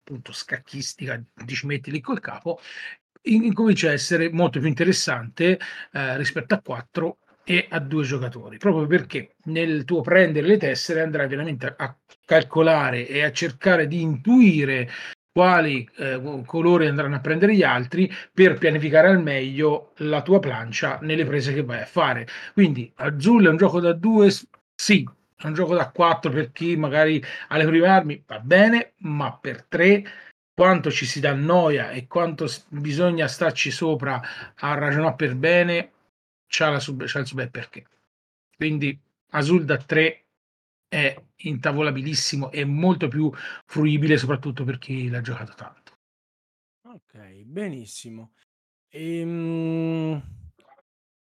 [0.00, 2.58] appunto scacchistica ti ci metti lì col capo
[3.22, 5.58] incomincia a essere molto più interessante
[5.92, 8.56] eh, rispetto a quattro e a due giocatori.
[8.56, 14.00] Proprio perché nel tuo prendere le tessere andrai veramente a calcolare e a cercare di
[14.00, 14.90] intuire
[15.34, 21.00] quali eh, colori andranno a prendere gli altri per pianificare al meglio la tua plancia
[21.02, 22.28] nelle prese che vai a fare.
[22.52, 24.30] Quindi Azzurro è un gioco da due,
[24.76, 25.04] sì,
[25.36, 29.36] è un gioco da quattro per chi magari ha le prime armi, va bene, ma
[29.36, 30.04] per tre
[30.54, 34.22] quanto ci si dà noia e quanto bisogna starci sopra
[34.54, 35.90] a ragionare per bene,
[36.46, 37.84] c'ha, la sub, c'ha il sub perché.
[38.56, 38.96] Quindi
[39.30, 40.23] Azul da 3
[40.94, 43.28] è intavolabilissimo e molto più
[43.66, 45.98] fruibile soprattutto per chi l'ha giocato tanto.
[46.82, 48.34] Ok, benissimo.
[48.90, 50.22] Ehm,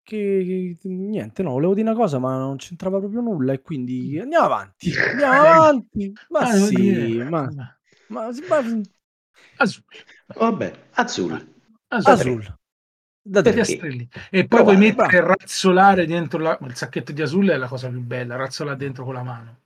[0.01, 4.21] che, niente, no, volevo dire una cosa, ma non c'entrava proprio nulla e quindi mm.
[4.21, 4.91] andiamo avanti.
[4.97, 6.13] Andiamo avanti.
[6.29, 7.69] Ma ah, sì, ma, ma,
[8.07, 8.81] ma, ma...
[9.57, 9.83] Azul.
[10.35, 11.53] Vabbè, Azul.
[11.89, 12.11] Azul.
[12.11, 12.58] Azul.
[13.29, 14.09] Da te.
[14.31, 16.57] E poi puoi mettere il razzolare dentro la...
[16.65, 19.57] il sacchetto di Azul è la cosa più bella, razzolare dentro con la mano.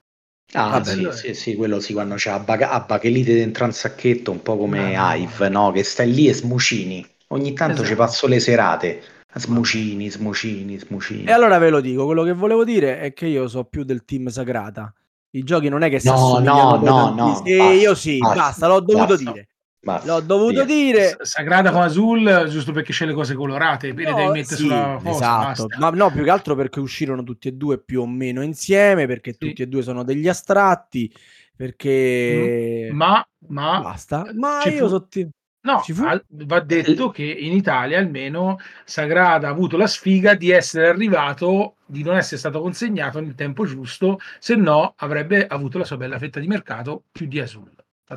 [0.52, 4.42] Ah, Vabbè, sì, sì, sì, quello sì, quando c'è a Bachelite dentro un sacchetto, un
[4.42, 5.72] po' come no, Hive, no?
[5.72, 7.04] Che stai lì e smucini.
[7.28, 7.88] Ogni tanto esatto.
[7.88, 9.02] ci passo le serate.
[9.34, 11.24] Smucini, smucini, smucini.
[11.24, 14.04] E allora ve lo dico, quello che volevo dire è che io so più del
[14.04, 14.92] team Sagrata.
[15.30, 18.36] I giochi non è che si no, no, no, no, sì, basta, io sì, basta,
[18.36, 19.32] basta l'ho dovuto basta.
[19.32, 19.48] dire.
[19.84, 20.64] Basta, L'ho dovuto via.
[20.64, 21.16] dire.
[21.20, 24.98] Sagrada con Azul, giusto perché c'è le cose colorate, no, le devi mettere sì, sulla
[25.02, 25.52] cosa.
[25.52, 29.06] Esatto, ma no, più che altro perché uscirono tutti e due più o meno insieme,
[29.06, 29.38] perché sì.
[29.38, 31.12] tutti e due sono degli astratti,
[31.54, 32.88] perché...
[32.90, 33.80] Mm, ma, ma...
[33.80, 35.30] Basta, ma io fu...
[35.64, 35.82] No,
[36.28, 42.02] va detto che in Italia almeno Sagrada ha avuto la sfiga di essere arrivato, di
[42.02, 46.38] non essere stato consegnato nel tempo giusto, se no avrebbe avuto la sua bella fetta
[46.38, 47.72] di mercato più di Azul.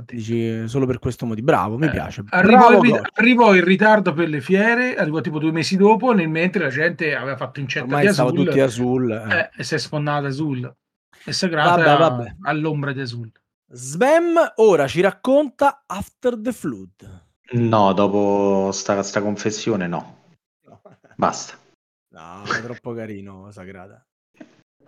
[0.06, 2.24] Dici solo per questo motivo, bravo, mi eh, piace.
[2.30, 6.64] Arrivò, in, arrivò, in, ritardo per le fiere, arrivò tipo due mesi dopo, nel mentre
[6.64, 9.38] la gente aveva fatto incetta di Azul, tutti Azul eh.
[9.38, 10.76] Eh, e si è sfondata Azul
[11.24, 12.36] e Sagrada vabbè, vabbè.
[12.44, 13.32] all'ombra di Azul.
[13.70, 17.26] Sbam ora ci racconta After the Flood.
[17.52, 20.24] No, dopo sta, sta confessione no.
[20.66, 20.82] no.
[21.16, 21.58] Basta.
[22.10, 24.07] No, è troppo carino Sagrada.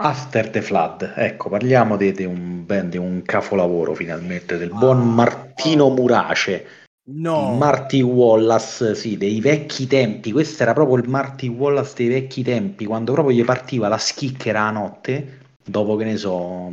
[0.01, 5.13] After the Flood, ecco, parliamo di, di un, ben, di un capolavoro finalmente del buon
[5.13, 6.65] Martino Murace.
[7.11, 7.53] No.
[7.55, 10.31] Marty Wallace, sì, dei vecchi tempi.
[10.31, 14.67] Questo era proprio il Marty Wallace dei vecchi tempi, quando proprio gli partiva la schicchera
[14.67, 16.71] a notte, dopo che ne so,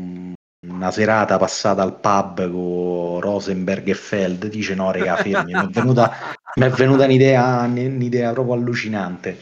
[0.69, 4.47] una serata passata al pub con Rosenberg e Feld.
[4.47, 6.13] Dice: No, raga, fermi, mi è venuta,
[6.55, 9.37] mi è venuta un'idea, un'idea proprio allucinante.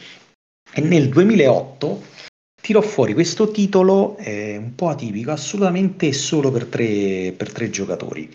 [0.73, 2.13] E nel 2008
[2.65, 8.27] tirò fuori questo titolo eh, un po' atipico, assolutamente solo per tre, per tre giocatori.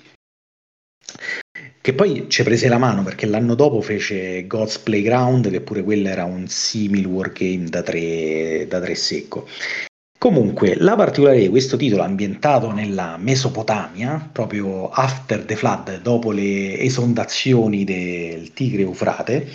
[1.81, 6.07] Che poi ci prese la mano perché l'anno dopo fece God's Playground, che pure quello
[6.07, 9.49] era un simile wargame da tre, da tre secco.
[10.17, 16.79] Comunque, la particolarità di questo titolo ambientato nella Mesopotamia, proprio after the flood, dopo le
[16.79, 19.49] esondazioni del Tigre Eufrate,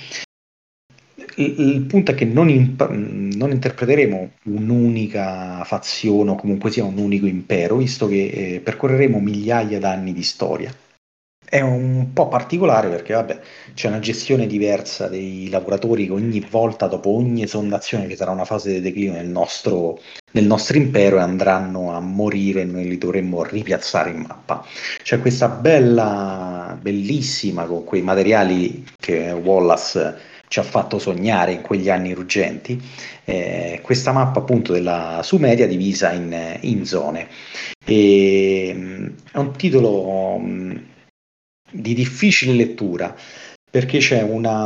[1.36, 7.26] il, punto è che non, imp- non, interpreteremo un'unica fazione o comunque sia un unico
[7.26, 10.74] impero, visto che eh, percorreremo migliaia d'anni di storia.
[11.48, 13.40] È un po' particolare perché vabbè,
[13.76, 18.46] c'è una gestione diversa dei lavoratori che ogni volta, dopo ogni esondazione, che sarà una
[18.46, 20.00] fase di declino nel nostro,
[20.32, 24.66] nel nostro impero, e andranno a morire e noi li dovremmo ripiazzare in mappa.
[25.04, 31.90] C'è questa bella, bellissima, con quei materiali che Wallace ci ha fatto sognare in quegli
[31.90, 32.82] anni ruggenti,
[33.26, 37.28] eh, questa mappa appunto della Sumeria divisa in, in zone.
[37.84, 40.78] E, mm, è un titolo mm,
[41.72, 43.14] di difficile lettura
[43.70, 44.66] perché c'è una,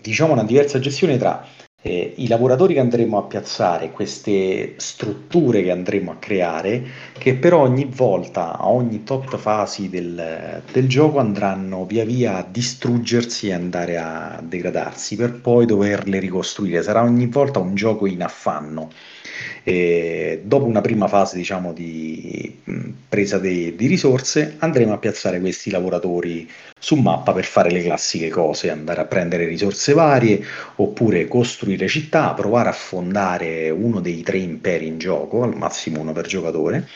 [0.00, 1.46] diciamo, una diversa gestione tra
[1.80, 6.84] eh, i lavoratori che andremo a piazzare, queste strutture che andremo a creare,
[7.16, 12.46] che però ogni volta, a ogni tot fasi del, del gioco andranno via via a
[12.48, 16.82] distruggersi e andare a degradarsi per poi doverle ricostruire.
[16.82, 18.90] Sarà ogni volta un gioco in affanno.
[19.68, 22.56] E dopo una prima fase diciamo di
[23.06, 28.30] presa de, di risorse andremo a piazzare questi lavoratori su mappa per fare le classiche
[28.30, 30.42] cose andare a prendere risorse varie
[30.76, 36.12] oppure costruire città provare a fondare uno dei tre imperi in gioco al massimo uno
[36.12, 36.88] per giocatore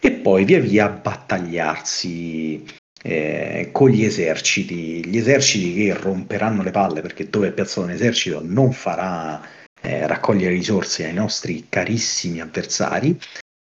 [0.00, 2.64] e poi via via battagliarsi
[3.02, 5.06] eh, con gli eserciti.
[5.06, 9.40] Gli eserciti che romperanno le palle perché dove è piazzato un esercito non farà
[9.80, 13.18] eh, raccogliere risorse ai nostri carissimi avversari.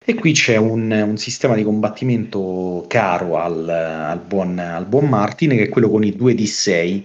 [0.03, 5.51] E qui c'è un, un sistema di combattimento caro al, al, buon, al, buon, Martin,
[5.51, 7.03] che è quello con i 2D6,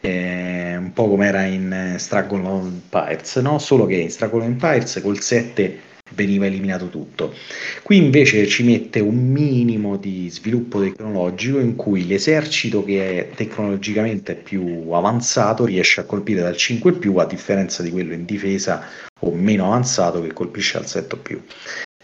[0.00, 3.58] eh, un po' come era in Struggle of Empires, no?
[3.58, 7.34] solo che in Struggle of Empires col 7 veniva eliminato tutto.
[7.82, 14.34] Qui invece ci mette un minimo di sviluppo tecnologico in cui l'esercito che è tecnologicamente
[14.34, 18.84] più avanzato riesce a colpire dal 5 più a differenza di quello in difesa
[19.20, 21.42] o meno avanzato che colpisce al 7 più.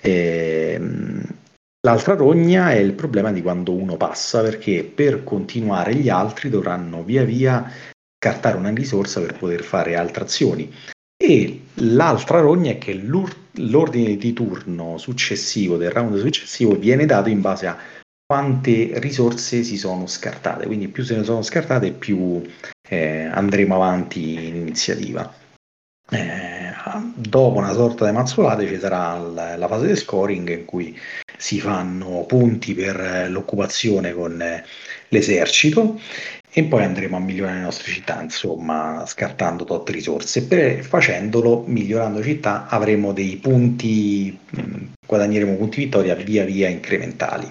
[0.00, 1.22] E, ehm,
[1.84, 7.04] L'altra rogna è il problema di quando uno passa, perché per continuare gli altri dovranno
[7.04, 7.70] via via
[8.16, 10.72] cartare una risorsa per poter fare altre azioni.
[11.16, 17.40] E l'altra rogna è che l'ordine di turno successivo, del round successivo, viene dato in
[17.40, 17.78] base a
[18.26, 20.66] quante risorse si sono scartate.
[20.66, 22.42] Quindi più se ne sono scartate, più
[22.88, 25.32] eh, andremo avanti in iniziativa.
[26.10, 26.72] Eh,
[27.14, 30.98] dopo una sorta di mazzolate ci sarà la, la, fase di scoring in cui
[31.36, 34.42] si fanno punti per l'occupazione con
[35.08, 35.98] l'esercito
[36.56, 40.46] e poi andremo a migliorare le nostre città, insomma, scartando tot risorse.
[40.46, 44.38] Per, facendolo, migliorando città, avremo dei punti,
[45.04, 47.50] guadagneremo punti vittoria via via incrementali.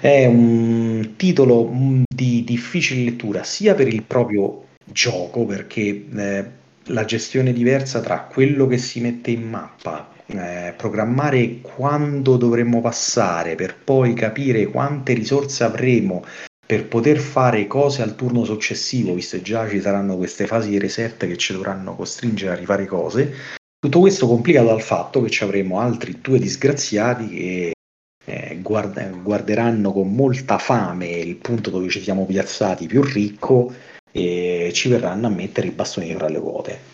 [0.00, 1.70] È un titolo
[2.08, 6.44] di difficile lettura sia per il proprio gioco, perché eh,
[6.84, 13.54] la gestione diversa tra quello che si mette in mappa, eh, programmare quando dovremmo passare
[13.54, 16.24] per poi capire quante risorse avremo
[16.66, 20.78] per poter fare cose al turno successivo, visto che già ci saranno queste fasi di
[20.78, 23.32] reset che ci dovranno costringere a rifare cose.
[23.78, 27.72] Tutto questo complicato dal fatto che ci avremo altri due disgraziati che
[28.24, 33.72] eh, guarda, guarderanno con molta fame il punto dove ci siamo piazzati più ricco
[34.10, 36.92] e ci verranno a mettere i bastoni fra le ruote.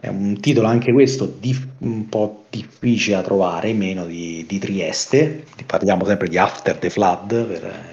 [0.00, 5.44] È un titolo anche questo dif- un po' difficile da trovare, meno di, di Trieste.
[5.66, 7.91] Parliamo sempre di After the Flood per,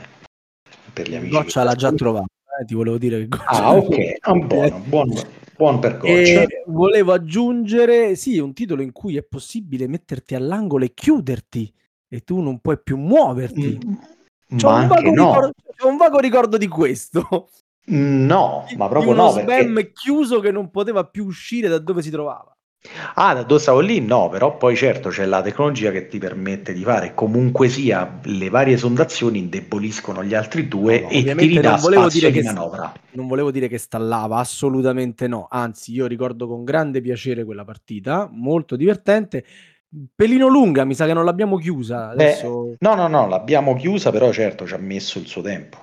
[1.00, 1.32] per gli amici.
[1.32, 2.28] Goccia l'ha già trovato,
[2.60, 5.14] eh, ti volevo dire che Goccia Ah, ok, ah, buono, buon,
[5.56, 6.12] buon per Goccia.
[6.12, 11.74] E volevo aggiungere, sì, un titolo in cui è possibile metterti all'angolo e chiuderti
[12.10, 13.80] e tu non puoi più muoverti.
[13.86, 15.28] Mm, c'ho, un vago, no.
[15.28, 17.50] ricordo, c'ho un vago ricordo di questo.
[17.86, 19.32] No, ma proprio uno no.
[19.32, 19.92] spam perché...
[19.94, 22.54] chiuso che non poteva più uscire da dove si trovava.
[23.16, 24.00] Ah, da dove stavo lì?
[24.00, 28.50] No, però poi certo c'è la tecnologia che ti permette di fare comunque sia le
[28.50, 32.94] varie sondazioni indeboliscono gli altri due no, e ti ridà non volevo dire che manovra.
[33.12, 35.48] Non volevo dire che stallava, assolutamente no.
[35.50, 39.44] Anzi, io ricordo con grande piacere quella partita, molto divertente.
[40.16, 42.10] Pelino lunga, mi sa che non l'abbiamo chiusa.
[42.10, 42.64] Adesso...
[42.64, 45.78] Beh, no, no, no, l'abbiamo chiusa, però certo ci ha messo il suo tempo.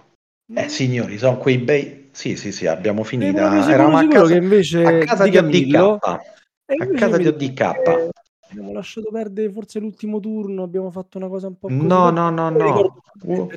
[0.54, 0.68] Eh, mm.
[0.68, 2.08] signori, sono quei bei...
[2.12, 3.68] Sì, sì, sì, abbiamo finita.
[3.68, 6.34] Eravamo a casa, che invece a casa di, di Camillo, ODK
[6.66, 8.10] a casa di ODK.
[8.48, 11.68] Abbiamo lasciato perdere forse l'ultimo turno, abbiamo fatto una cosa un po'.
[11.68, 12.96] No, no, no, no.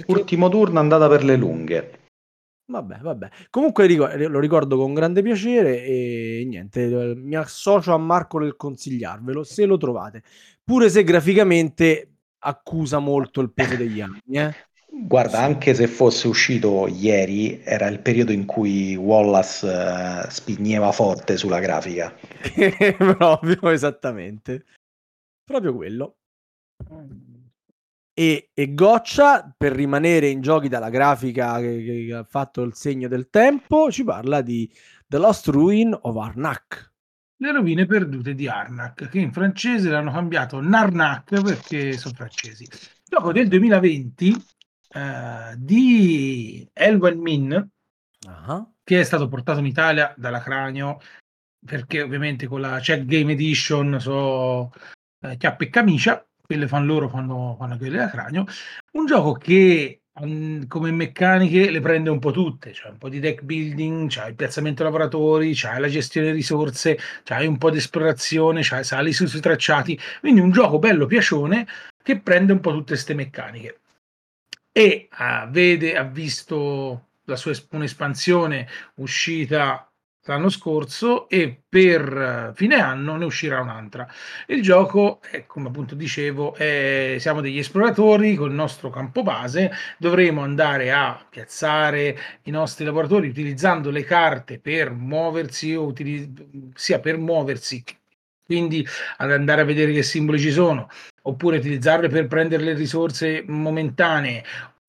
[0.07, 1.99] Ultimo turno è andata per le lunghe.
[2.65, 3.29] Vabbè, vabbè.
[3.49, 8.55] Comunque ricor- lo ricordo con grande piacere e niente, eh, mi associo a Marco nel
[8.55, 10.23] consigliarvelo se lo trovate,
[10.63, 14.19] pure se graficamente accusa molto il peso degli anni.
[14.31, 14.53] Eh?
[14.91, 15.43] Guarda, Sì.
[15.43, 21.59] anche se fosse uscito ieri, era il periodo in cui Wallace eh, spigneva forte sulla
[21.59, 22.13] grafica.
[22.97, 24.65] Proprio, esattamente.
[25.43, 26.17] Proprio quello.
[28.13, 33.07] E, e Goccia, per rimanere in giochi dalla grafica che, che ha fatto il segno
[33.07, 34.69] del tempo, ci parla di
[35.07, 36.91] The Lost Ruin of Arnak.
[37.37, 42.67] Le rovine perdute di Arnak, che in francese l'hanno cambiato Narnak perché sono francesi.
[43.05, 44.35] Gioco del 2020
[44.89, 47.69] eh, di Elwen Min,
[48.27, 50.99] Ah, che è stato portato in Italia dalla Cranio,
[51.65, 54.71] perché ovviamente con la Check Game Edition so
[55.21, 58.45] eh, chiappe e camicia, quelle fanno loro, fanno, fanno quelle da Cranio.
[58.93, 63.19] Un gioco che mm, come meccaniche le prende un po' tutte, c'è un po' di
[63.19, 68.61] deck building, c'è il piazzamento lavoratori, c'è la gestione risorse, c'hai un po' di esplorazione,
[68.63, 71.65] c'hai sali su- sui tracciati, quindi un gioco bello piacione
[72.03, 73.79] che prende un po' tutte queste meccaniche.
[74.79, 78.65] E ah, vede, ha visto la sua es- un'espansione
[78.95, 79.91] uscita
[80.23, 84.07] l'anno scorso e per fine anno ne uscirà un'altra.
[84.47, 89.69] Il gioco, è, come appunto dicevo, è- siamo degli esploratori con il nostro campo base,
[89.97, 96.99] dovremo andare a piazzare i nostri lavoratori utilizzando le carte per muoversi o utili- sia
[96.99, 97.83] per muoversi,
[98.45, 98.85] quindi
[99.17, 100.87] ad andare a vedere che simboli ci sono,
[101.29, 104.43] oppure utilizzarle per prendere le risorse momentanee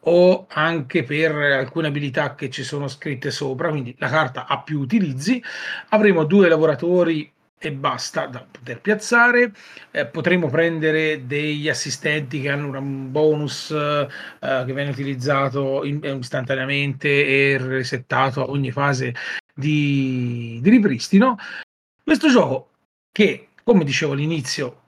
[0.05, 4.81] o anche per alcune abilità che ci sono scritte sopra, quindi la carta ha più
[4.81, 5.43] utilizzi.
[5.91, 7.31] Avremo due lavoratori
[7.63, 9.53] e basta da poter piazzare.
[9.91, 17.09] Eh, potremo prendere degli assistenti che hanno un bonus eh, che viene utilizzato in- istantaneamente
[17.09, 19.15] e resettato a ogni fase
[19.55, 21.37] di, di ripristino.
[22.03, 22.71] Questo gioco
[23.13, 24.81] che, come dicevo all'inizio,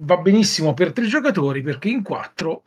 [0.00, 2.62] va benissimo per tre giocatori perché in quattro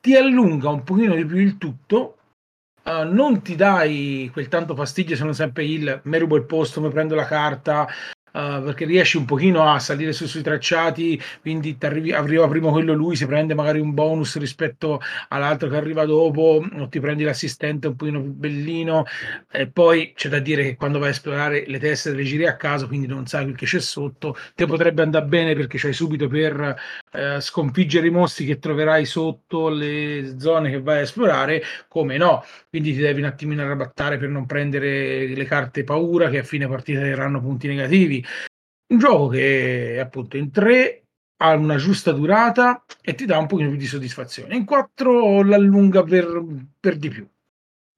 [0.00, 2.16] ti allunga un pochino di più il tutto.
[2.84, 6.80] eh, non ti dai quel tanto fastidio se non sempre il mi rubo il posto,
[6.80, 7.86] mi prendo la carta,
[8.38, 13.16] eh, perché riesci un pochino a salire su, sui tracciati, quindi arriva prima quello lui,
[13.16, 17.96] si prende magari un bonus rispetto all'altro che arriva dopo, o ti prendi l'assistente un
[17.96, 19.04] pochino più bellino,
[19.50, 22.56] e poi c'è da dire che quando vai a esplorare le teste le giri a
[22.56, 26.28] caso, quindi non sai quel che c'è sotto, te potrebbe andare bene perché c'hai subito
[26.28, 26.76] per
[27.12, 32.42] eh, sconfiggere i mostri che troverai sotto le zone che vai a esplorare, come no,
[32.68, 36.66] quindi ti devi un attimino arrabattare per non prendere le carte paura che a fine
[36.68, 38.24] partita daranno punti negativi.
[38.90, 41.02] Un gioco che appunto in tre
[41.40, 44.56] ha una giusta durata e ti dà un pochino più di soddisfazione.
[44.56, 46.44] In quattro l'allunga per,
[46.80, 47.28] per di più.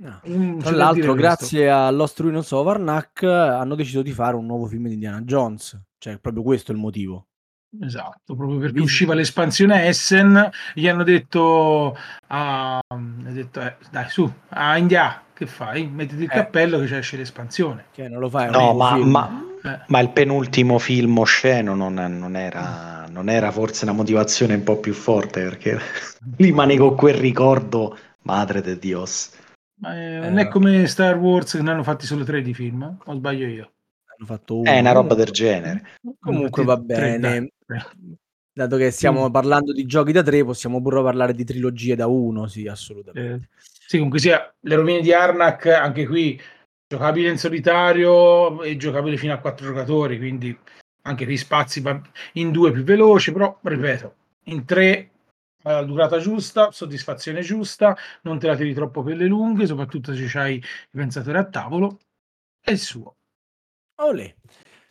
[0.03, 0.23] no.
[0.29, 1.51] Mm, c'è Tra da l'altro, dire questo.
[1.57, 5.21] grazie a Lost Ruins of Arnak hanno deciso di fare un nuovo film di Indiana
[5.23, 7.29] Jones, cioè proprio questo è il motivo.
[7.79, 11.97] Esatto, proprio perché usciva l'espansione Essen, gli hanno detto,
[12.27, 15.87] a, hanno detto eh, dai su, a India, che fai?
[15.87, 16.35] Mettiti il Eh.
[16.35, 17.87] cappello che c'è esce l'espansione.
[17.93, 19.79] Che non lo fai un No, ma, ma- Eh.
[19.87, 24.79] ma il penultimo film osceno non, non era, non era forse una motivazione un po'
[24.81, 25.79] più forte perché
[26.39, 29.31] rimane con quel ricordo, madre de Dios.
[29.81, 32.53] Ma eh, Eh, non è come Star Wars che ne hanno fatti solo tre di
[32.53, 32.97] film, eh?
[33.05, 33.73] o sbaglio io?
[34.21, 34.71] Hanno fatto uno.
[34.71, 35.83] È una roba del genere.
[36.19, 37.53] Comunque va bene.
[38.53, 39.33] Dato che stiamo Mm.
[39.33, 43.45] parlando di giochi da tre, possiamo pure parlare di trilogie da uno, sì, assolutamente.
[43.45, 46.39] Eh, sì, comunque sia, le rovine di Arnak, anche qui
[46.87, 50.57] giocabile in solitario e giocabile fino a quattro giocatori, quindi
[51.03, 51.83] anche qui spazi
[52.35, 54.15] in due più veloci, però ripeto,
[54.45, 55.11] in tre
[55.63, 60.39] eh, durata giusta, soddisfazione giusta, non te la tiri troppo per le lunghe, soprattutto se
[60.39, 61.99] hai i pensatori a tavolo,
[62.61, 63.15] è il suo.
[64.03, 64.35] Olè.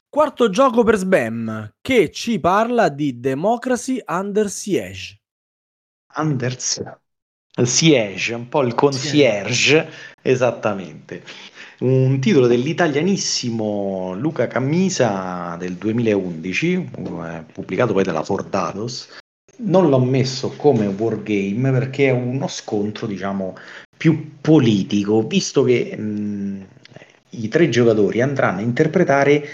[0.07, 5.19] Quarto gioco per Sbam che ci parla di Democracy Under Siege.
[6.13, 6.81] Anders
[7.59, 9.89] il Siege, un po' il concierge,
[10.21, 11.23] esattamente.
[11.79, 19.17] Un titolo dell'italianissimo Luca Cammisa del 2011, eh, pubblicato poi dalla Fordados.
[19.57, 23.55] Non l'ho messo come wargame perché è uno scontro, diciamo,
[23.97, 26.67] più politico, visto che mh,
[27.31, 29.47] i tre giocatori andranno a interpretare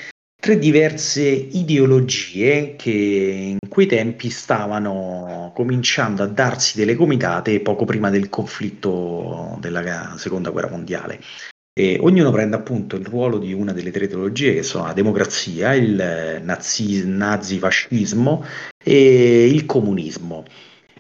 [0.46, 8.12] tre diverse ideologie che in quei tempi stavano cominciando a darsi delle comitate poco prima
[8.12, 11.20] del conflitto della seconda guerra mondiale.
[11.78, 15.74] E ognuno prende appunto il ruolo di una delle tre ideologie che sono la democrazia,
[15.74, 18.46] il nazi- nazifascismo
[18.82, 20.46] e il comunismo.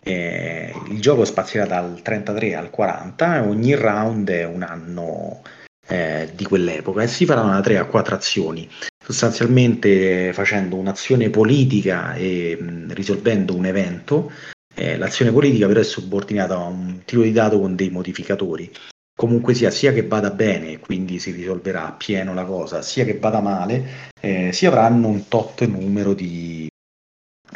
[0.03, 5.41] Eh, il gioco spazierà dal 33 al 40 e ogni round è un anno
[5.87, 8.67] eh, di quell'epoca e si faranno da 3 a 4 azioni,
[9.03, 14.31] sostanzialmente facendo un'azione politica e mh, risolvendo un evento.
[14.73, 18.69] Eh, l'azione politica però è subordinata a un tiro di dato con dei modificatori
[19.15, 23.39] comunque sia, sia che vada bene, quindi si risolverà pieno la cosa, sia che vada
[23.39, 26.67] male, eh, si avranno un tot numero di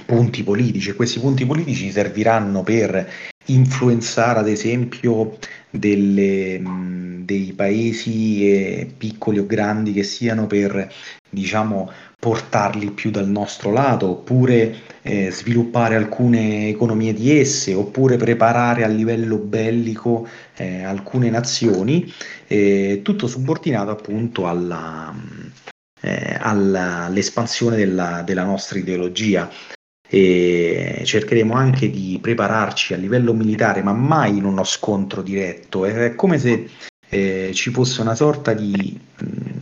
[0.05, 3.09] punti politici e questi punti politici serviranno per
[3.47, 5.37] influenzare ad esempio
[5.69, 10.91] delle, mh, dei paesi eh, piccoli o grandi che siano per
[11.29, 18.83] diciamo portarli più dal nostro lato oppure eh, sviluppare alcune economie di esse oppure preparare
[18.83, 22.11] a livello bellico eh, alcune nazioni
[22.47, 25.13] eh, tutto subordinato appunto alla,
[26.01, 29.49] eh, all'espansione della, della nostra ideologia
[30.09, 35.85] e cercheremo anche di prepararci a livello militare, ma mai in uno scontro diretto.
[35.85, 36.67] È come se
[37.07, 39.57] eh, ci fosse una sorta di mh,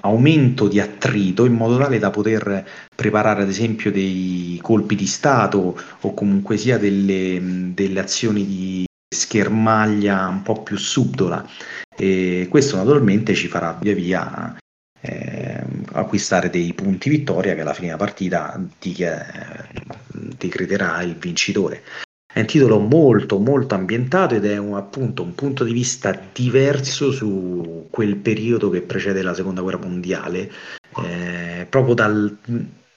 [0.00, 5.78] aumento di attrito in modo tale da poter preparare ad esempio dei colpi di Stato
[6.00, 11.46] o comunque sia delle, delle azioni di schermaglia un po' più subdola.
[11.96, 14.56] E questo naturalmente ci farà via via
[15.00, 15.37] eh,
[16.00, 19.24] acquistare dei punti vittoria che alla fine della partita ti, eh,
[20.36, 21.82] decreterà il vincitore.
[22.30, 27.10] È un titolo molto molto ambientato ed è un, appunto un punto di vista diverso
[27.10, 30.50] su quel periodo che precede la seconda guerra mondiale,
[31.04, 32.36] eh, proprio dal,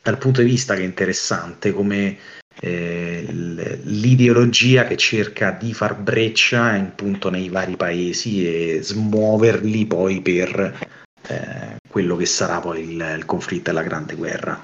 [0.02, 2.18] dal, punto di vista che è interessante come
[2.60, 10.91] eh, l'ideologia che cerca di far breccia appunto nei vari paesi e smuoverli poi per
[11.28, 14.60] eh, quello che sarà poi il, il conflitto e la grande guerra.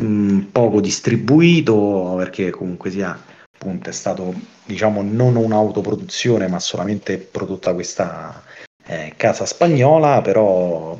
[0.00, 3.18] Mm, poco distribuito perché comunque sia
[3.56, 4.34] appunto è stato
[4.66, 8.42] diciamo non un'autoproduzione ma solamente prodotta questa
[8.84, 10.98] eh, casa spagnola però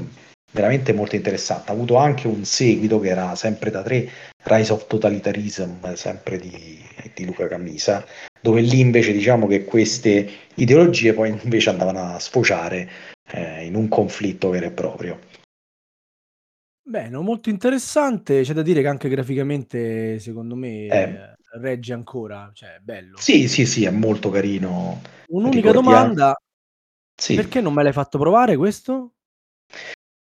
[0.51, 4.09] veramente molto interessante ha avuto anche un seguito che era sempre da tre
[4.45, 6.83] Rise of Totalitarism sempre di,
[7.13, 8.03] di Luca Camisa
[8.41, 12.89] dove lì invece diciamo che queste ideologie poi invece andavano a sfociare
[13.29, 15.19] eh, in un conflitto vero e proprio.
[16.89, 18.43] Bene, molto interessante.
[18.43, 21.35] C'è da dire che anche graficamente, secondo me, Eh.
[21.61, 23.17] regge ancora, cioè è bello.
[23.19, 25.01] Sì, sì, sì, è molto carino.
[25.29, 26.41] Un'unica Ricordiamo- domanda,
[27.15, 27.35] Sì.
[27.35, 29.15] perché non me l'hai fatto provare questo?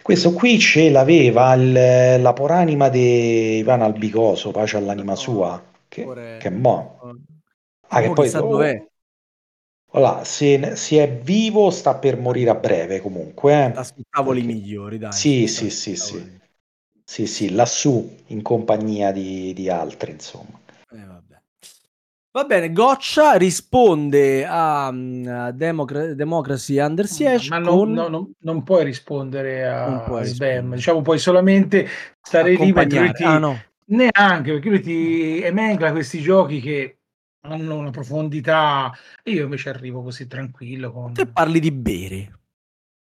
[0.02, 6.36] Questo qui ce l'aveva il- la poranima di Ivano Albicoso, pace all'anima sua, che, Ora-
[6.38, 6.98] che mo.
[7.88, 8.86] Ah, che Mo poi chissà dov'è.
[9.92, 13.52] Voilà, se, se è vivo sta per morire a breve comunque.
[13.66, 13.72] eh.
[14.10, 15.12] Tavoli Perché- migliori, dai.
[15.12, 16.38] Sì, sì, sì, sì.
[17.04, 20.60] Sì, sì, lassù in compagnia di, di altri, insomma.
[20.92, 21.40] Eh, vabbè.
[22.32, 27.90] Va bene, Goccia risponde a, mm, a Democra- Democracy Under Siege Ma con...
[27.90, 30.76] non, no, non- non puoi rispondere Non a puoi spam, rispondere.
[30.76, 31.88] diciamo puoi solamente
[32.22, 33.12] stare lì accompagnare.
[33.12, 33.24] ti...
[33.24, 33.60] Ah, no.
[33.86, 36.98] Neanche perché lui ti emengla questi giochi che
[37.42, 38.92] hanno una profondità.
[39.24, 41.12] Io invece arrivo così tranquillo con...
[41.14, 42.38] Te parli di bere.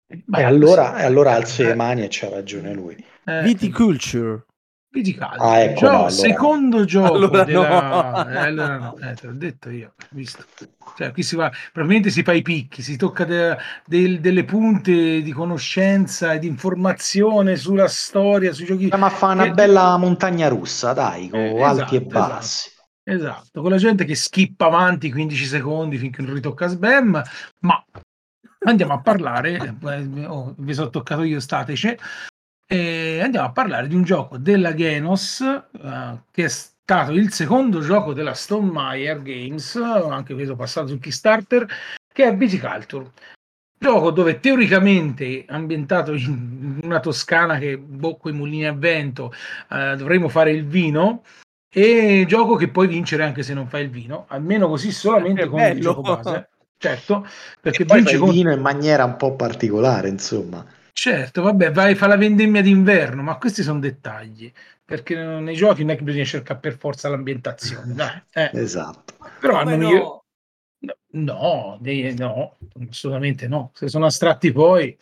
[0.07, 2.95] Beh, e allora, e allora eh, alza le eh, mani e c'ha ragione lui.
[3.25, 4.45] eh, Viticulture.
[4.89, 5.43] Viticalcio.
[5.43, 8.23] Ah, ecco, Gio- no, allora secondo gioco Allora della...
[8.23, 8.29] no.
[8.29, 10.45] eh, allora no, eh, te l'ho detto io, visto.
[10.95, 15.21] Cioè, qui si va, probabilmente si fa i picchi, si tocca de- del- delle punte
[15.21, 18.89] di conoscenza e di informazione sulla storia, sui giochi.
[18.97, 22.69] Ma fa una bella montagna russa, dai, con Eh, alti e esatto, bassi.
[22.69, 22.74] Esatto,
[23.53, 27.21] con la gente che skippa avanti 15 secondi finché non ritocca Sbam,
[27.59, 27.85] ma
[28.65, 31.95] andiamo a parlare, eh, oh, vi sono toccato io stateci,
[32.67, 37.81] e andiamo a parlare di un gioco della Genos, eh, che è stato il secondo
[37.81, 38.71] gioco della Stone
[39.21, 41.67] Games, anche questo passato su Kickstarter,
[42.11, 43.11] che è Viticulture.
[43.77, 49.31] Gioco dove teoricamente ambientato in una Toscana che con i mulini a vento
[49.69, 51.21] eh, dovremmo fare il vino
[51.77, 55.49] e gioco che puoi vincere anche se non fai il vino, almeno così solamente Che
[55.49, 56.49] con il gioco base.
[56.77, 57.27] Certo,
[57.59, 58.29] perché E fai con...
[58.29, 60.65] vino in maniera un po' particolare, insomma.
[60.93, 64.49] Certo, vabbè, vai, fa la vendemmia d'inverno, ma questi sono dettagli,
[64.85, 68.21] perché nei giochi non è che bisogna cercare per forza l'ambientazione, dai.
[68.31, 68.51] eh.
[68.53, 69.15] Esatto.
[69.41, 70.23] Però Come hanno no?
[71.11, 72.57] No, no,
[72.89, 73.71] assolutamente no.
[73.73, 74.97] Se sono astratti poi,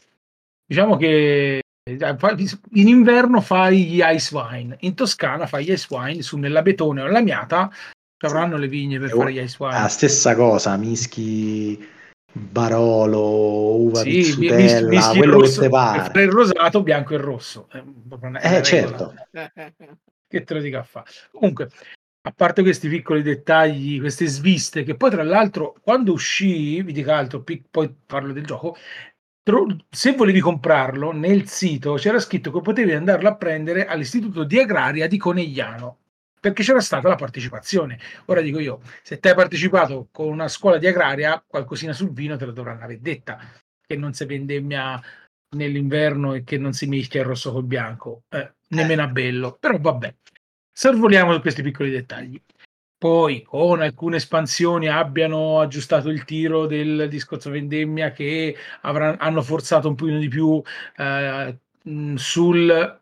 [0.65, 6.21] diciamo che eh, in inverno fai gli ice wine, in Toscana fai gli ice wine
[6.21, 9.89] su Nell'Abetone o Lamiata, ci avranno le vigne per E fare gli ice La wine.
[9.89, 11.85] stessa cosa, mischi
[12.31, 16.03] Barolo, uva Sì, mis- pizzutella, il quello che rosso te per pare.
[16.05, 17.67] fare il rosato, bianco e rosso.
[17.69, 18.63] È Eh, regola.
[18.63, 19.13] certo.
[20.27, 21.05] Che te lo dica a fare.
[21.31, 21.69] Comunque,
[22.25, 27.11] a parte questi piccoli dettagli, queste sviste, che poi tra l'altro quando uscì, vi dico
[27.11, 28.77] altro, poi parlo del gioco,
[29.89, 35.07] se volevi comprarlo nel sito c'era scritto che potevi andarlo a prendere all'istituto di agraria
[35.07, 35.97] di Conegliano
[36.43, 37.97] perché c'era stata la partecipazione.
[38.25, 42.35] Ora dico io, se te hai partecipato con una scuola di agraria, qualcosina sul vino
[42.35, 43.39] te la dovranno aver detta,
[43.85, 45.01] che non si vendemmia
[45.55, 49.79] nell'inverno e che non si mischia il rosso col bianco, eh, nemmeno a bello, però
[49.79, 50.13] vabbè.
[50.69, 52.41] Sorvoliamo su questi piccoli dettagli.
[53.03, 59.89] Poi con alcune espansioni abbiano aggiustato il tiro del discorso vendemmia che avranno, hanno forzato
[59.89, 60.61] un pochino di più
[60.95, 61.57] eh,
[62.15, 63.01] sul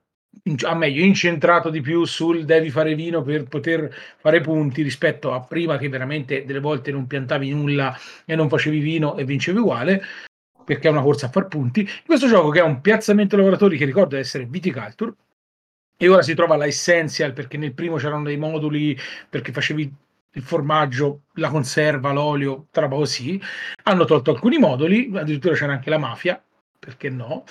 [0.64, 5.42] a meglio incentrato di più sul devi fare vino per poter fare punti rispetto a
[5.42, 7.96] prima che veramente delle volte non piantavi nulla
[8.26, 10.04] e non facevi vino e vincevi uguale
[10.66, 11.88] perché è una corsa a far punti.
[12.04, 15.14] Questo gioco che è un piazzamento lavoratori che ricordo essere Viticulture
[16.04, 18.98] e ora si trova la Essential perché nel primo c'erano dei moduli
[19.30, 19.94] perché facevi
[20.32, 23.40] il formaggio, la conserva, l'olio, roba così.
[23.84, 26.44] Hanno tolto alcuni moduli, addirittura c'era anche la mafia,
[26.80, 27.44] perché no?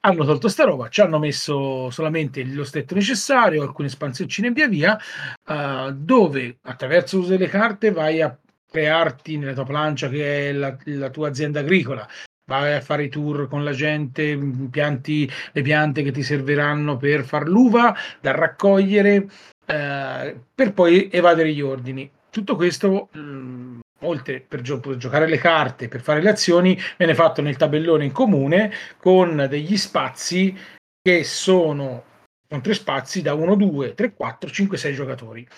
[0.00, 4.66] Hanno tolto sta roba, ci hanno messo solamente lo stretto necessario, alcune espansioncine e via
[4.66, 4.98] via,
[5.46, 8.36] uh, dove attraverso l'uso delle carte vai a
[8.68, 12.08] crearti nella tua plancia che è la, la tua azienda agricola,
[12.46, 14.36] vai a fare i tour con la gente,
[14.70, 19.28] pianti le piante che ti serviranno per far l'uva da raccogliere
[19.66, 22.10] eh, per poi evadere gli ordini.
[22.30, 26.78] Tutto questo, mh, mm, oltre per, gio- per, giocare le carte, per fare le azioni,
[26.96, 30.56] viene fatto nel tabellone in comune con degli spazi
[31.00, 32.12] che sono
[32.48, 35.48] con tre spazi da 1, 2, 3, 4, 5, 6 giocatori.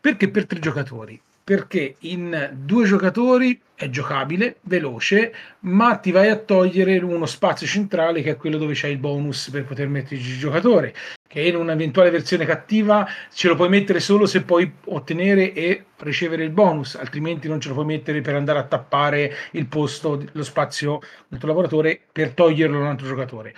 [0.00, 1.20] Perché per tre giocatori?
[1.44, 8.22] Perché in due giocatori è giocabile, veloce, ma ti vai a togliere uno spazio centrale
[8.22, 10.94] che è quello dove c'è il bonus per poter metterci il giocatore,
[11.26, 16.44] che in un'eventuale versione cattiva ce lo puoi mettere solo se puoi ottenere e ricevere
[16.44, 20.44] il bonus, altrimenti non ce lo puoi mettere per andare a tappare il posto, lo
[20.44, 23.52] spazio del tuo lavoratore per toglierlo a un altro giocatore.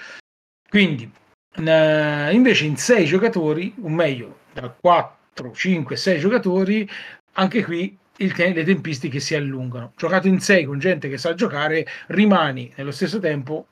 [0.66, 1.10] Quindi,
[1.56, 6.88] invece in sei giocatori, o meglio, da 4, 5, 6 giocatori
[7.34, 9.92] anche qui te- le tempistiche si allungano.
[9.96, 13.66] Giocato in 6 con gente che sa giocare, rimani nello stesso tempo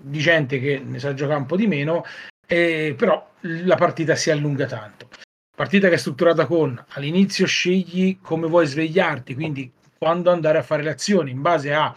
[0.00, 2.04] di gente che ne sa giocare un po' di meno,
[2.46, 5.08] eh, però la partita si allunga tanto.
[5.54, 10.84] Partita che è strutturata con all'inizio scegli come vuoi svegliarti, quindi quando andare a fare
[10.84, 11.92] le azioni in base a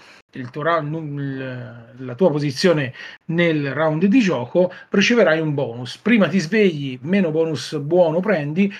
[0.49, 2.93] tuo round, la tua posizione
[3.25, 5.97] nel round di gioco, riceverai un bonus.
[5.97, 8.73] Prima ti svegli, meno bonus buono prendi,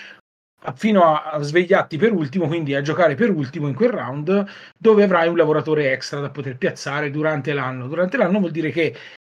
[0.74, 4.46] fino a, svegliarti per ultimo, quindi a giocare per ultimo in quel round,
[4.76, 7.88] dove avrai un lavoratore extra da poter piazzare durante l'anno.
[7.88, 8.96] Durante l'anno vuol dire che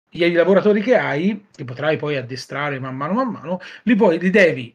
[0.09, 4.29] i lavoratori che hai, che potrai poi addestrare man mano man mano, li, poi, li
[4.29, 4.73] devi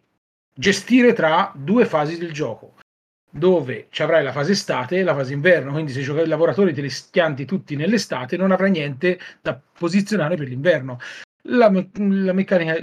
[0.53, 2.75] gestire tra due fasi del gioco
[3.31, 6.75] dove ci avrai la fase estate e la fase inverno, quindi se giochi i lavoratori
[6.75, 10.99] te li schianti tutti nell'estate non avrai niente da posizionare per l'inverno.
[11.45, 12.77] La, la meccanica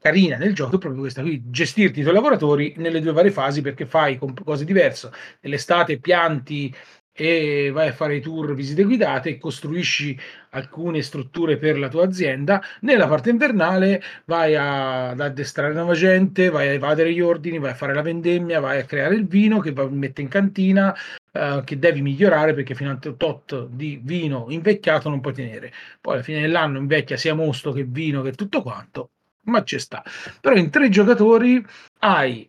[0.00, 3.60] carina nel gioco è proprio questa qui, gestirti i tuoi lavoratori nelle due varie fasi
[3.62, 5.10] perché fai cose diverse.
[5.40, 6.74] Nell'estate pianti
[7.20, 10.16] e vai a fare i tour, visite guidate e costruisci
[10.50, 12.62] alcune strutture per la tua azienda.
[12.82, 17.72] Nella parte invernale vai a, ad addestrare nuova gente, vai a evadere gli ordini, vai
[17.72, 20.94] a fare la vendemmia, vai a creare il vino che va, mette in cantina,
[21.32, 25.72] eh, che devi migliorare perché fino a tot di vino invecchiato non puoi tenere.
[26.00, 29.10] Poi alla fine dell'anno invecchia sia mosto che vino che tutto quanto
[29.48, 30.02] ma ci sta.
[30.40, 31.64] Però in tre giocatori
[32.00, 32.48] hai,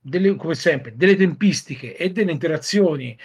[0.00, 3.16] delle, come sempre, delle tempistiche e delle interazioni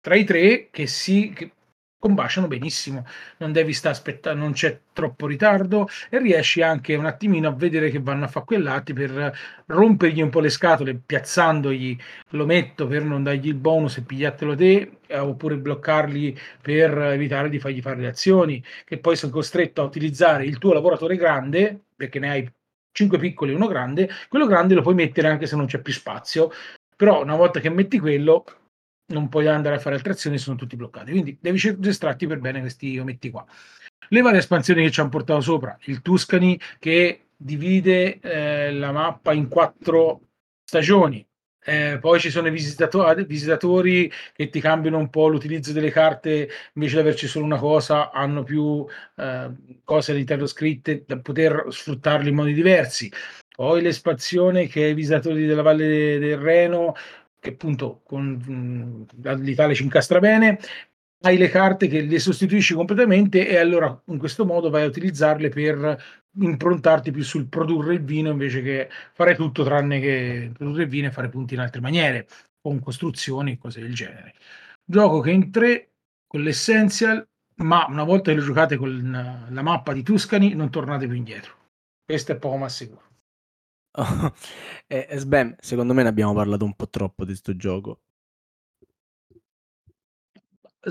[0.00, 1.52] tra i tre che si che
[1.98, 3.04] combaciano benissimo.
[3.38, 7.90] Non devi stare aspettando, non c'è troppo ritardo e riesci anche un attimino a vedere
[7.90, 9.36] che vanno a fare quell'atti per
[9.66, 11.96] rompergli un po' le scatole, piazzandogli
[12.30, 17.58] l'ometto per non dargli il bonus e pigliartelo te, eh, oppure bloccarli per evitare di
[17.58, 22.18] fargli fare le azioni, che poi sei costretto a utilizzare il tuo lavoratore grande perché
[22.18, 22.50] ne hai
[22.92, 25.92] 5 piccoli e uno grande, quello grande lo puoi mettere anche se non c'è più
[25.92, 26.50] spazio,
[26.96, 28.44] però una volta che metti quello
[29.08, 32.60] non puoi andare a fare altre azioni, sono tutti bloccati, quindi devi estratti per bene
[32.60, 33.44] questi ometti qua.
[34.08, 39.32] Le varie espansioni che ci hanno portato sopra, il Tuscany che divide eh, la mappa
[39.32, 40.20] in quattro
[40.64, 41.26] stagioni,
[41.68, 46.48] eh, poi ci sono i visitatori, visitatori, che ti cambiano un po' l'utilizzo delle carte,
[46.74, 48.86] invece di averci solo una cosa, hanno più
[49.16, 49.50] eh,
[49.82, 53.10] cose all'interno scritte da poter sfruttarle in modi diversi.
[53.56, 56.94] Poi l'espansione che i visitatori della Valle del Reno,
[57.46, 60.58] che appunto con l'Italia ci incastra bene,
[61.22, 65.48] hai le carte che le sostituisci completamente e allora in questo modo vai a utilizzarle
[65.48, 70.88] per improntarti più sul produrre il vino invece che fare tutto tranne che produrre il
[70.88, 72.26] vino e fare punti in altre maniere,
[72.60, 74.34] con costruzioni e cose del genere.
[74.84, 75.90] Gioco che in tre
[76.26, 77.26] con l'essential,
[77.56, 81.54] ma una volta che lo giocate con la mappa di Tuscany non tornate più indietro.
[82.04, 83.05] Questo è poco ma sicuro.
[83.98, 84.04] Oh,
[84.88, 88.00] eh, Sbam, secondo me ne abbiamo parlato un po' troppo di questo gioco.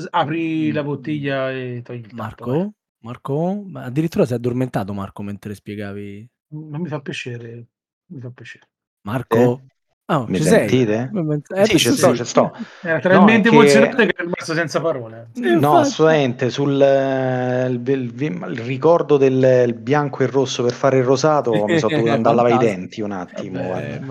[0.09, 2.45] Apri la bottiglia e togli il Marco?
[2.45, 2.71] tappo, eh.
[2.99, 3.63] Marco?
[3.65, 6.27] Ma addirittura si è addormentato Marco mentre spiegavi.
[6.49, 7.67] Non mi fa piacere,
[8.07, 8.67] mi fa piacere.
[9.03, 9.61] Marco?
[10.07, 11.09] Oh, Mi sentite?
[11.55, 12.51] Eh, Sì, ci sto, ci sto.
[12.83, 15.29] Era talmente è che- emozionante che è rimasto senza parole.
[15.33, 15.77] Sì, No, infatti.
[15.79, 20.99] assolutamente, sul eh, il, il- il ricordo del il bianco e il rosso per fare
[20.99, 23.67] il rosato mi sono dovuto andare a lavare i denti un attimo.
[23.69, 24.01] Vabbè,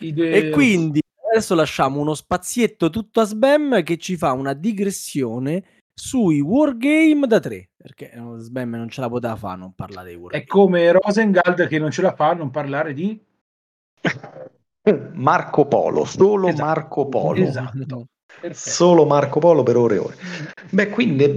[0.00, 1.00] E quindi
[1.30, 5.62] adesso lasciamo uno spazietto tutto a Sbam che ci fa una digressione
[5.94, 10.06] sui wargame da 3 perché eh, Sbam non ce la poteva fare a non parlare
[10.06, 10.46] dei è wargame.
[10.46, 13.22] come Rosengard che non ce la fa a non parlare di
[15.12, 17.44] Marco Polo, solo Esatto, Marco Polo.
[17.44, 18.06] esatto.
[18.40, 18.70] Perfetto.
[18.70, 20.16] Solo Marco Polo per ore e ore.
[20.70, 21.32] Beh, quindi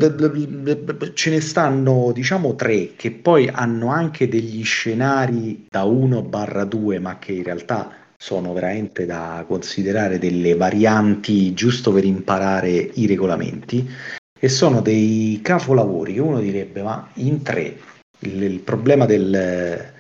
[1.14, 6.98] ce ne stanno, diciamo, tre che poi hanno anche degli scenari da 1 barra 2,
[7.00, 13.88] ma che in realtà sono veramente da considerare delle varianti giusto per imparare i regolamenti.
[14.40, 17.78] E sono dei capolavori che uno direbbe, ma in tre
[18.20, 19.94] il, il problema del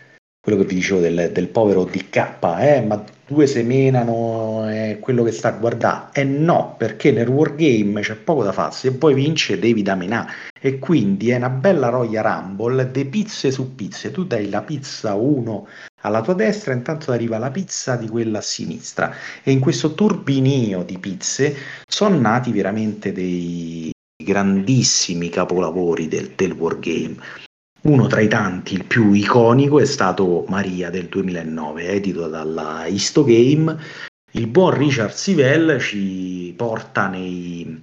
[0.46, 5.32] quello che vi dicevo del, del povero DK, eh, ma due semenano è quello che
[5.32, 6.09] sta a guardare.
[6.13, 10.28] E no, perché nel wargame c'è poco da fare, se vuoi vincere devi da menà.
[10.59, 14.11] E quindi è una bella Royal Rumble de pizze su pizze.
[14.11, 15.67] Tu dai la pizza 1
[16.01, 19.13] alla tua destra, intanto arriva la pizza di quella a sinistra.
[19.43, 21.55] E in questo turbinio di pizze
[21.88, 23.91] sono nati veramente dei
[24.23, 27.45] grandissimi capolavori del, del wargame.
[27.86, 33.77] Uno tra i tanti, il più iconico, è stato Maria del 2009, edito dalla Histogame.
[34.31, 37.79] Il buon Richard Sivell ci porta nei-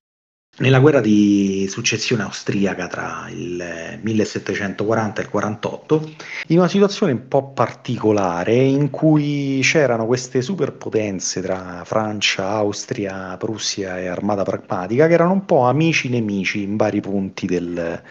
[0.58, 6.10] nella guerra di successione austriaca tra il 1740 e il 48,
[6.48, 14.00] in una situazione un po' particolare in cui c'erano queste superpotenze tra Francia, Austria, Prussia
[14.00, 18.02] e Armata Pragmatica che erano un po' amici nemici in vari punti del-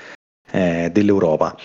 [0.51, 1.55] eh, dell'Europa.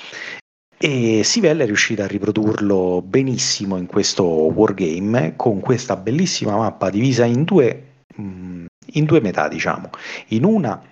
[0.78, 7.24] E Sivell è riuscito a riprodurlo benissimo in questo wargame con questa bellissima mappa divisa
[7.24, 7.82] in due,
[8.14, 9.90] mh, in due metà, diciamo.
[10.28, 10.82] In una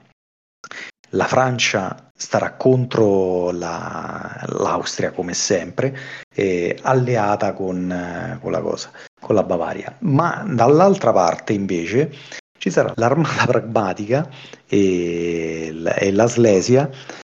[1.11, 5.97] la Francia starà contro la- l'Austria come sempre,
[6.35, 8.91] eh, alleata con, eh, con la cosa,
[9.21, 9.97] con la Bavaria.
[10.01, 12.13] Ma dall'altra parte invece
[12.59, 14.29] ci sarà l'armata pragmatica
[14.67, 16.91] e, e la Slesia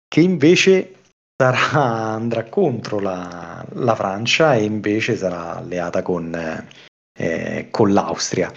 [0.08, 0.94] che invece
[1.36, 1.70] sarà-
[2.14, 6.66] andrà contro la, la Francia e invece sarà alleata con, eh,
[7.18, 8.52] eh, con l'Austria.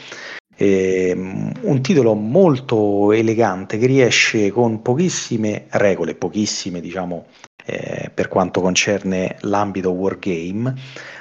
[0.62, 7.28] Ehm, un titolo molto elegante che riesce con pochissime regole, pochissime diciamo
[7.66, 10.74] eh, per quanto concerne l'ambito wargame,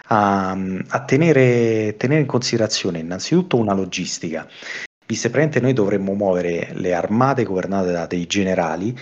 [0.09, 4.49] a, a tenere, tenere in considerazione innanzitutto una logistica.
[5.07, 8.95] Visto che noi dovremmo muovere le armate governate da dei generali,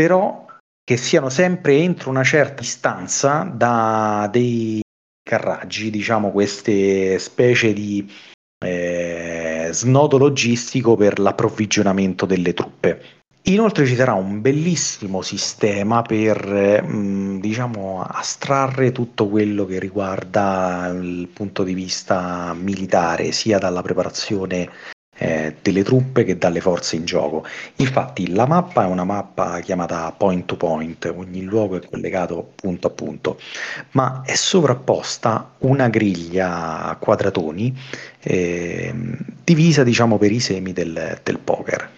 [0.00, 0.46] però
[0.82, 4.80] che siano sempre entro una certa distanza da dei
[5.22, 8.10] carraggi, diciamo queste specie di
[8.64, 13.02] eh, snodo logistico per l'approvvigionamento delle truppe.
[13.42, 21.28] Inoltre ci sarà un bellissimo sistema per eh, diciamo astrarre tutto quello che riguarda il
[21.28, 24.66] punto di vista militare, sia dalla preparazione
[25.20, 27.44] eh, delle truppe che dalle forze in gioco.
[27.76, 32.86] Infatti la mappa è una mappa chiamata point to point, ogni luogo è collegato punto
[32.86, 33.38] a punto,
[33.90, 37.78] ma è sovrapposta una griglia a quadratoni
[38.20, 41.90] ehm, divisa diciamo per i semi del, del poker.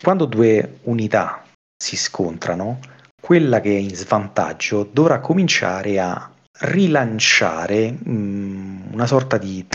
[0.00, 1.44] Quando due unità
[1.76, 2.78] si scontrano,
[3.20, 6.30] quella che è in svantaggio dovrà cominciare a
[6.60, 9.66] rilanciare mh, una sorta di,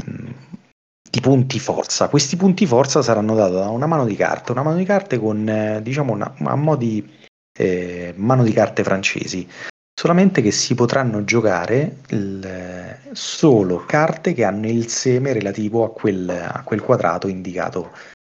[1.14, 2.10] di punti forza.
[2.10, 5.48] Questi punti forza saranno dati da una mano di carte, una mano di carte con
[5.48, 7.08] eh, diciamo una, a mo' di
[7.56, 9.48] eh, mano di carte francesi.
[9.94, 16.28] Solamente che si potranno giocare il- solo carte che hanno il seme relativo a quel,
[16.30, 17.92] a quel quadrato indicato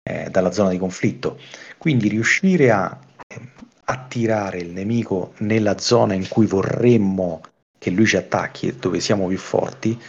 [0.08, 1.36] eh, dalla zona di conflitto.
[1.78, 3.40] Quindi riuscire a eh,
[3.86, 7.40] attirare il nemico nella zona in cui vorremmo
[7.76, 10.00] che lui ci attacchi e dove siamo più forti,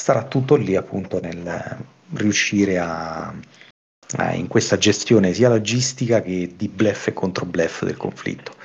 [0.00, 3.34] starà tutto lì appunto nel riuscire a,
[4.18, 8.56] eh, in questa gestione sia logistica che di bluff e contro bluff del conflitto.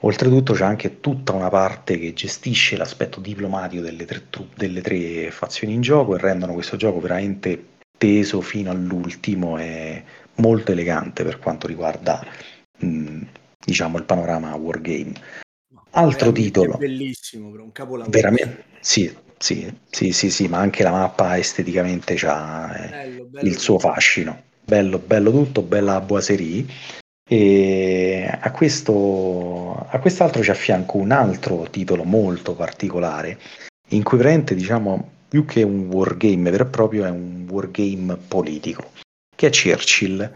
[0.00, 4.22] Oltretutto c'è anche tutta una parte che gestisce l'aspetto diplomatico delle tre,
[4.54, 10.04] delle tre fazioni in gioco e rendono questo gioco veramente teso fino all'ultimo e
[10.36, 12.22] molto elegante per quanto riguarda
[12.78, 13.22] mh,
[13.64, 15.12] diciamo il panorama wargame.
[15.90, 16.76] Altro titolo.
[16.76, 18.10] Bellissimo, un capolavoro.
[18.10, 23.78] Veramente, sì, sì, sì, sì, sì, ma anche la mappa esteticamente ha eh, il suo
[23.78, 24.42] fascino.
[24.64, 26.66] Bello, bello tutto, bella boiserie.
[27.26, 33.38] E a, questo, a quest'altro ci affianco un altro titolo molto particolare,
[33.88, 38.90] in cui veramente diciamo più che un wargame vero e proprio è un wargame politico,
[39.34, 40.30] che è Churchill,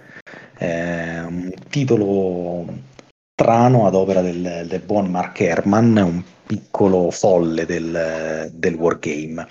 [0.56, 2.66] è un titolo
[3.38, 9.46] strano ad opera del, del buon Mark Herman, un piccolo folle del, del wargame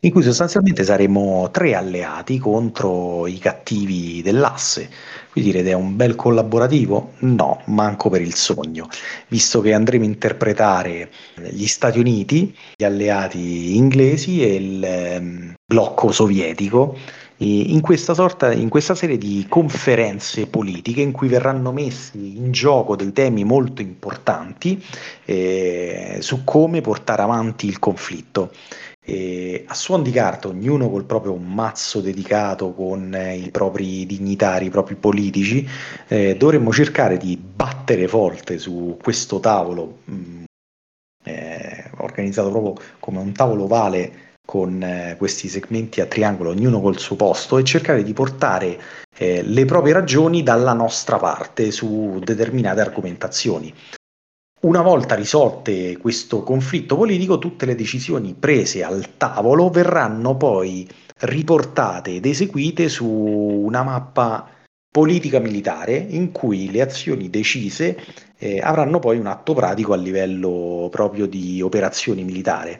[0.00, 4.88] in cui sostanzialmente saremo tre alleati contro i cattivi dell'asse.
[5.32, 7.14] Quindi direte è un bel collaborativo?
[7.20, 8.86] No, manco per il sogno,
[9.28, 11.10] visto che andremo a interpretare
[11.50, 16.96] gli Stati Uniti, gli alleati inglesi e il eh, blocco sovietico
[17.40, 22.96] in questa, sorta, in questa serie di conferenze politiche in cui verranno messi in gioco
[22.96, 24.82] dei temi molto importanti
[25.24, 28.50] eh, su come portare avanti il conflitto.
[29.00, 34.66] E a suon di carta, ognuno col proprio mazzo dedicato con eh, i propri dignitari,
[34.66, 35.66] i propri politici,
[36.08, 40.44] eh, dovremmo cercare di battere forte su questo tavolo mh, mm,
[41.24, 46.98] eh, organizzato proprio come un tavolo ovale con eh, questi segmenti a triangolo, ognuno col
[46.98, 48.80] suo posto, e cercare di portare
[49.14, 53.70] eh, le proprie ragioni dalla nostra parte su determinate argomentazioni.
[54.60, 60.88] Una volta risolte questo conflitto politico, tutte le decisioni prese al tavolo verranno poi
[61.18, 64.48] riportate ed eseguite su una mappa
[64.90, 67.98] politica militare in cui le azioni decise
[68.38, 72.76] eh, avranno poi un atto pratico a livello proprio di operazioni militari.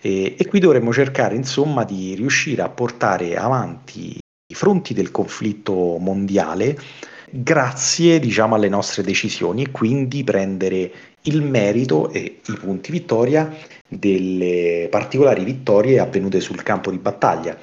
[0.00, 4.18] E, e qui dovremmo cercare insomma di riuscire a portare avanti
[4.50, 6.76] i fronti del conflitto mondiale
[7.30, 10.90] grazie diciamo alle nostre decisioni e quindi prendere
[11.22, 13.54] il merito e i punti vittoria
[13.86, 17.56] delle particolari vittorie avvenute sul campo di battaglia.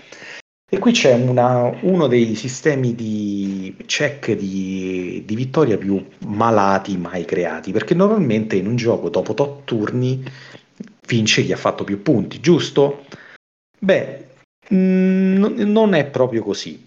[0.67, 7.23] E qui c'è una, uno dei sistemi di check di, di, vittoria più malati mai
[7.23, 10.23] creati, perché normalmente in un gioco dopo tot turni
[11.07, 13.05] vince chi ha fatto più punti, giusto?
[13.77, 14.27] Beh,
[14.73, 16.83] mm, non è proprio così.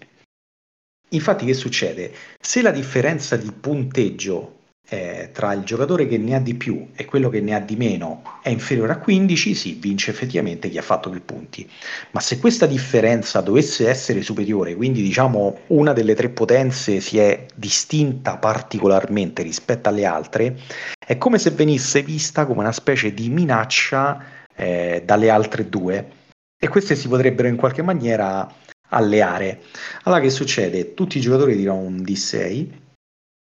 [1.11, 2.13] Infatti che succede?
[2.37, 4.58] Se la differenza di punteggio
[4.89, 7.75] eh, tra il giocatore che ne ha di più e quello che ne ha di
[7.75, 11.69] meno è inferiore a 15, sì, vince effettivamente chi ha fatto più punti.
[12.11, 17.45] Ma se questa differenza dovesse essere superiore, quindi diciamo una delle tre potenze si è
[17.55, 20.57] distinta particolarmente rispetto alle altre,
[21.05, 24.23] è come se venisse vista come una specie di minaccia
[24.55, 26.17] eh, dalle altre due
[26.59, 28.51] e queste si potrebbero in qualche maniera
[28.89, 29.61] alleare.
[30.03, 30.95] Allora che succede?
[30.95, 32.87] Tutti i giocatori tirano un D6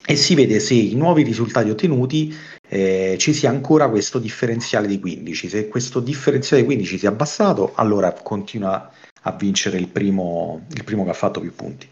[0.05, 2.34] e si vede se i nuovi risultati ottenuti
[2.68, 5.48] eh, ci sia ancora questo differenziale di 15.
[5.48, 8.90] Se questo differenziale di 15 si è abbassato, allora continua
[9.22, 11.86] a vincere il primo, il primo che ha fatto più punti.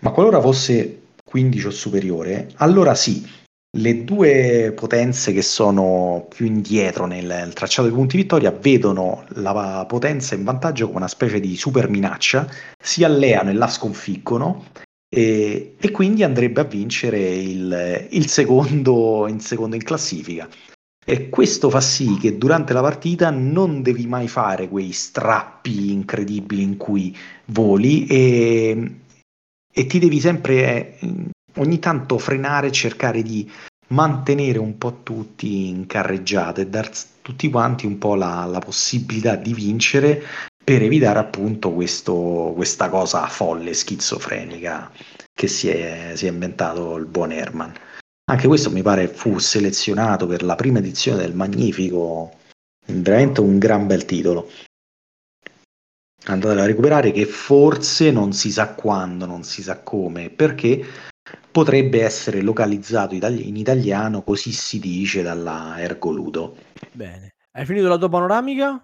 [0.00, 3.26] Ma qualora fosse 15 o superiore, allora sì,
[3.76, 9.84] le due potenze che sono più indietro nel, nel, tracciato dei punti vittoria vedono la
[9.88, 12.46] potenza in vantaggio come una specie di super minaccia,
[12.80, 14.66] si alleano e la sconfiggono
[15.14, 20.48] e, e quindi andrebbe a vincere il, il secondo, in secondo in classifica.
[21.06, 26.62] E questo fa sì che durante la partita non devi mai fare quei strappi incredibili
[26.62, 28.94] in cui voli e,
[29.72, 33.48] e ti devi sempre eh, ogni tanto frenare e cercare di
[33.88, 36.90] mantenere un po' tutti in carreggiata e dar
[37.22, 40.22] tutti quanti un po' la, la possibilità di vincere
[40.64, 44.90] per evitare appunto questo, questa cosa folle, schizofrenica
[45.34, 47.72] che si è, si è inventato il buon Herman.
[48.30, 52.38] Anche questo mi pare fu selezionato per la prima edizione del Magnifico,
[52.86, 54.48] veramente un gran bel titolo.
[56.26, 60.82] Andate a recuperare che forse non si sa quando, non si sa come, perché
[61.50, 66.56] potrebbe essere localizzato in italiano, così si dice dalla Ergoludo.
[66.92, 67.34] Bene.
[67.52, 68.82] Hai finito la tua panoramica?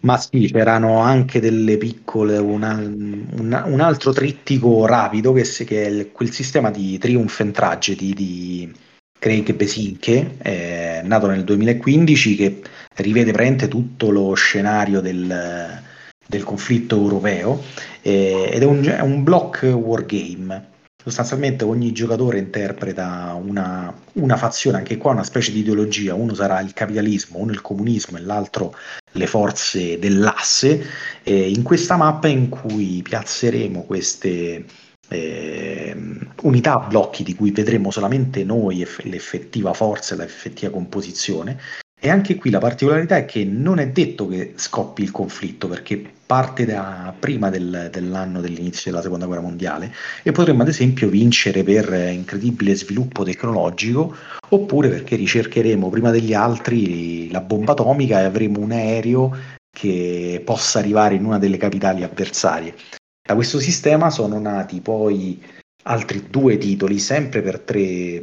[0.00, 5.88] Ma sì, c'erano anche delle piccole, una, una, un altro trittico rapido che, che è
[5.88, 8.72] il, quel sistema di Triumph and Tragedy di
[9.18, 12.62] Craig Besinche, eh, nato nel 2015, che
[12.96, 15.80] rivede praticamente tutto lo scenario del,
[16.26, 17.62] del conflitto europeo
[18.02, 20.69] eh, ed è un, è un block wargame.
[21.02, 26.60] Sostanzialmente ogni giocatore interpreta una, una, fazione, anche qua una specie di ideologia, uno sarà
[26.60, 28.74] il capitalismo, uno il comunismo e l'altro
[29.12, 30.84] le forze dell'asse,
[31.22, 34.66] eh, in questa mappa in cui piazzeremo queste
[35.08, 35.96] eh,
[36.42, 41.58] unità blocchi di cui vedremo solamente noi l'effettiva forza e l'effettiva composizione
[42.00, 46.02] e anche qui la particolarità è che non è detto che scoppi il conflitto, perché
[46.24, 49.92] parte da prima del, dell'anno dell'inizio della seconda guerra mondiale
[50.22, 54.14] e potremmo ad esempio vincere per incredibile sviluppo tecnologico
[54.48, 59.36] oppure perché ricercheremo prima degli altri la bomba atomica e avremo un aereo
[59.70, 62.74] che possa arrivare in una delle capitali avversarie.
[63.22, 65.42] Da questo sistema sono nati poi
[65.82, 68.22] altri due titoli, sempre per tre,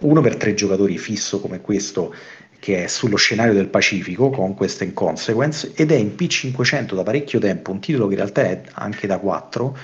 [0.00, 2.14] uno per tre giocatori fisso come questo
[2.58, 7.38] che è sullo scenario del Pacifico, Conquest and Consequence, ed è in P500 da parecchio
[7.38, 9.76] tempo, un titolo che in realtà è anche da 4,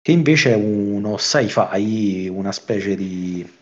[0.00, 3.58] che invece è uno sci-fi, una specie di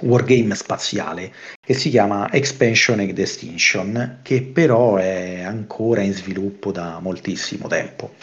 [0.00, 6.98] wargame spaziale, che si chiama Expansion and Extinction, che però è ancora in sviluppo da
[7.00, 8.14] moltissimo tempo.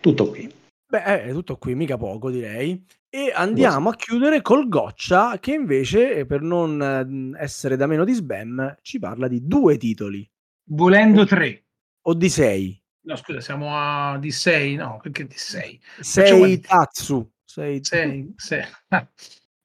[0.00, 0.57] Tutto qui.
[0.90, 2.82] Beh, è tutto qui, mica poco direi.
[3.10, 8.14] E andiamo a chiudere col Goccia che invece, per non mhmm, essere da meno di
[8.14, 10.26] Sbam, ci parla di due titoli.
[10.70, 11.66] Volendo tre.
[12.06, 12.82] O di sei.
[13.02, 15.78] No, scusa, siamo a di sei, no, perché di sei?
[16.00, 17.30] Sei Tatsu.
[17.44, 18.62] Sei, sei, sei.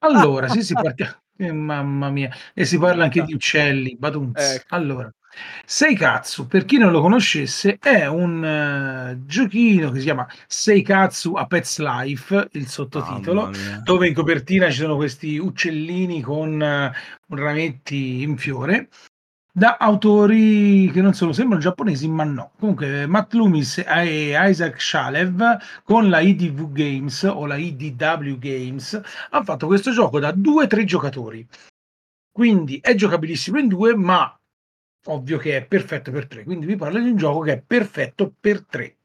[0.04, 1.22] Allora, sì, si parte...
[1.36, 4.38] Eh, mamma mia, e si parla anche di uccelli, badunz.
[4.56, 4.74] Ecco.
[4.74, 5.10] Allora,
[5.66, 11.46] Seikatsu, per chi non lo conoscesse, è un uh, giochino che si chiama Seikatsu a
[11.46, 13.50] Pets Life, il sottotitolo,
[13.82, 18.88] dove in copertina ci sono questi uccellini con uh, rametti in fiore,
[19.56, 22.50] da autori che non sono, sembrano giapponesi, ma no.
[22.58, 29.44] Comunque, Matt Loomis e Isaac Shalev con la IDV Games o la IDW Games hanno
[29.44, 31.46] fatto questo gioco da due o tre giocatori.
[32.32, 34.36] Quindi è giocabilissimo in due, ma
[35.06, 36.44] ovvio che è perfetto per tre.
[36.44, 38.96] Quindi vi parlo di un gioco che è perfetto per tre.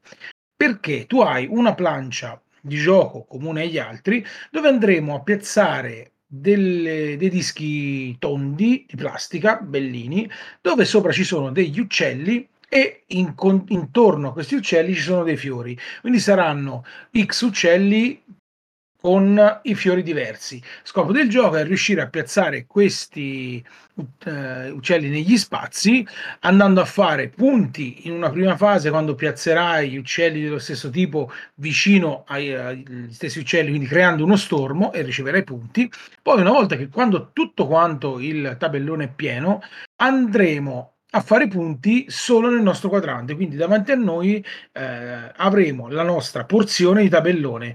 [0.56, 7.16] Perché tu hai una plancia di gioco comune agli altri dove andremo a piazzare delle,
[7.16, 10.30] dei dischi tondi di plastica, bellini,
[10.60, 13.34] dove sopra ci sono degli uccelli e in,
[13.68, 15.76] intorno a questi uccelli ci sono dei fiori.
[16.00, 16.84] Quindi saranno
[17.18, 18.22] X uccelli
[19.00, 20.62] con i fiori diversi.
[20.82, 24.30] Scopo del gioco è riuscire a piazzare questi uh,
[24.72, 26.06] uccelli negli spazi,
[26.40, 31.32] andando a fare punti in una prima fase quando piazzerai gli uccelli dello stesso tipo
[31.56, 35.90] vicino ai, agli stessi uccelli, quindi creando uno stormo e riceverai punti.
[36.20, 39.62] Poi una volta che quando tutto quanto il tabellone è pieno,
[39.96, 46.04] andremo a fare punti solo nel nostro quadrante, quindi davanti a noi eh, avremo la
[46.04, 47.74] nostra porzione di tabellone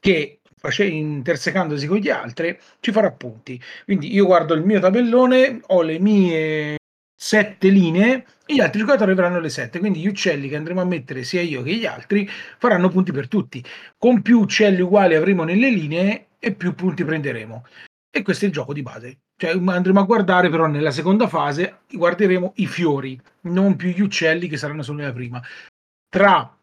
[0.00, 0.40] che
[0.76, 3.60] intersecandosi con gli altri ci farà punti.
[3.84, 6.76] Quindi io guardo il mio tabellone, ho le mie
[7.20, 9.78] sette linee e gli altri giocatori avranno le sette.
[9.78, 12.28] Quindi gli uccelli che andremo a mettere sia io che gli altri
[12.58, 13.64] faranno punti per tutti.
[13.96, 17.64] Con più uccelli uguali avremo nelle linee e più punti prenderemo.
[18.10, 19.18] E questo è il gioco di base.
[19.36, 24.48] Cioè andremo a guardare però nella seconda fase, guarderemo i fiori, non più gli uccelli
[24.48, 25.40] che saranno solo nella prima.
[26.08, 26.57] Tra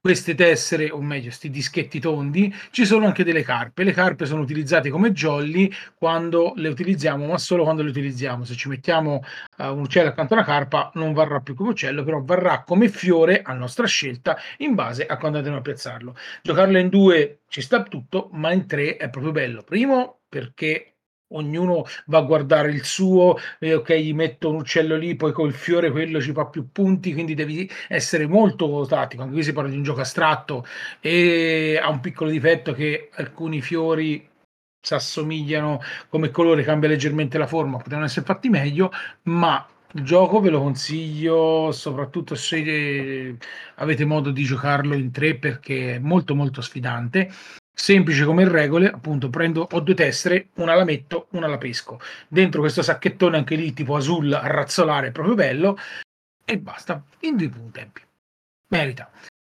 [0.00, 3.84] queste tessere, o meglio, questi dischetti tondi, ci sono anche delle carpe.
[3.84, 8.44] Le carpe sono utilizzate come jolly quando le utilizziamo, ma solo quando le utilizziamo.
[8.44, 9.22] Se ci mettiamo
[9.58, 12.88] uh, un uccello accanto a una carpa, non varrà più come uccello, però varrà come
[12.88, 16.16] fiore a nostra scelta in base a quando andremo a piazzarlo.
[16.42, 19.62] Giocarlo in due ci sta tutto, ma in tre è proprio bello.
[19.62, 20.94] Primo perché
[21.30, 25.52] ognuno va a guardare il suo, eh, ok, gli metto un uccello lì, poi col
[25.52, 29.22] fiore quello ci fa più punti, quindi devi essere molto tattico.
[29.22, 30.64] Anche qui si parla di un gioco astratto
[31.00, 34.28] e ha un piccolo difetto che alcuni fiori
[34.82, 38.90] si assomigliano come colore, cambia leggermente la forma, potevano essere fatti meglio,
[39.24, 43.36] ma il gioco ve lo consiglio soprattutto se
[43.76, 47.28] avete modo di giocarlo in tre perché è molto molto sfidante
[47.80, 51.98] semplice come regole, appunto prendo, ho due tessere, una la metto, una la pesco.
[52.28, 55.78] Dentro questo sacchettone anche lì tipo azul razzolare, proprio bello,
[56.44, 58.02] e basta, in due tempi.
[58.68, 59.10] Merita.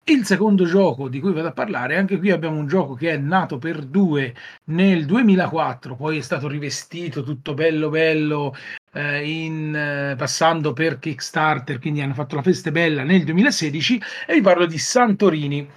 [0.03, 3.17] Il secondo gioco di cui vado a parlare, anche qui abbiamo un gioco che è
[3.17, 8.55] nato per due nel 2004, poi è stato rivestito tutto bello bello
[8.93, 14.33] eh, in, eh, passando per Kickstarter, quindi hanno fatto la festa bella nel 2016 e
[14.33, 15.69] vi parlo di Santorini.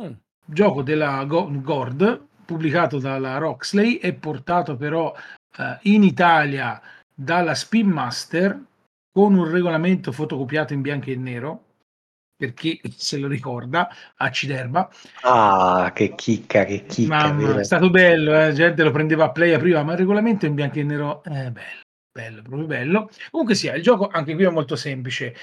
[0.00, 5.14] Mm gioco della Gord pubblicato dalla Roxley e portato però
[5.58, 6.80] eh, in Italia
[7.14, 8.60] dalla Spin Master
[9.10, 11.62] con un regolamento fotocopiato in bianco e nero
[12.36, 14.90] per chi se lo ricorda, Aciderba.
[15.22, 17.28] Ah, che chicca, che chicca.
[17.28, 20.44] Mamma, è stato bello, eh, la gente lo prendeva a play prima, ma il regolamento
[20.44, 21.82] in bianco e nero è bello,
[22.12, 23.10] bello, proprio bello.
[23.30, 25.34] Comunque sia, il gioco anche qui è molto semplice.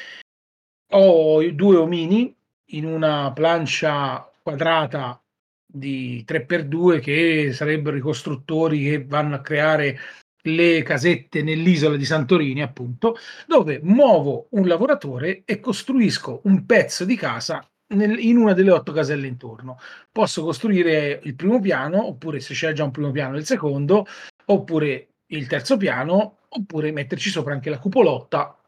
[0.93, 2.35] Ho due omini
[2.71, 5.21] in una plancia quadrata
[5.65, 9.97] di 3x2 che sarebbero i costruttori che vanno a creare
[10.43, 13.15] le casette nell'isola di Santorini, appunto,
[13.47, 18.91] dove muovo un lavoratore e costruisco un pezzo di casa nel, in una delle otto
[18.91, 19.77] caselle intorno.
[20.11, 24.05] Posso costruire il primo piano, oppure se c'è già un primo piano, il secondo,
[24.45, 28.60] oppure il terzo piano, oppure metterci sopra anche la cupolotta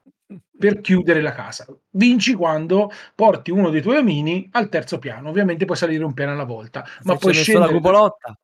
[0.58, 1.66] per chiudere la casa.
[1.92, 5.30] Vinci quando porti uno dei tuoi omini al terzo piano.
[5.30, 7.72] Ovviamente puoi salire un piano alla volta, ma Se hai messo scendere.
[7.72, 8.38] la cupolotta.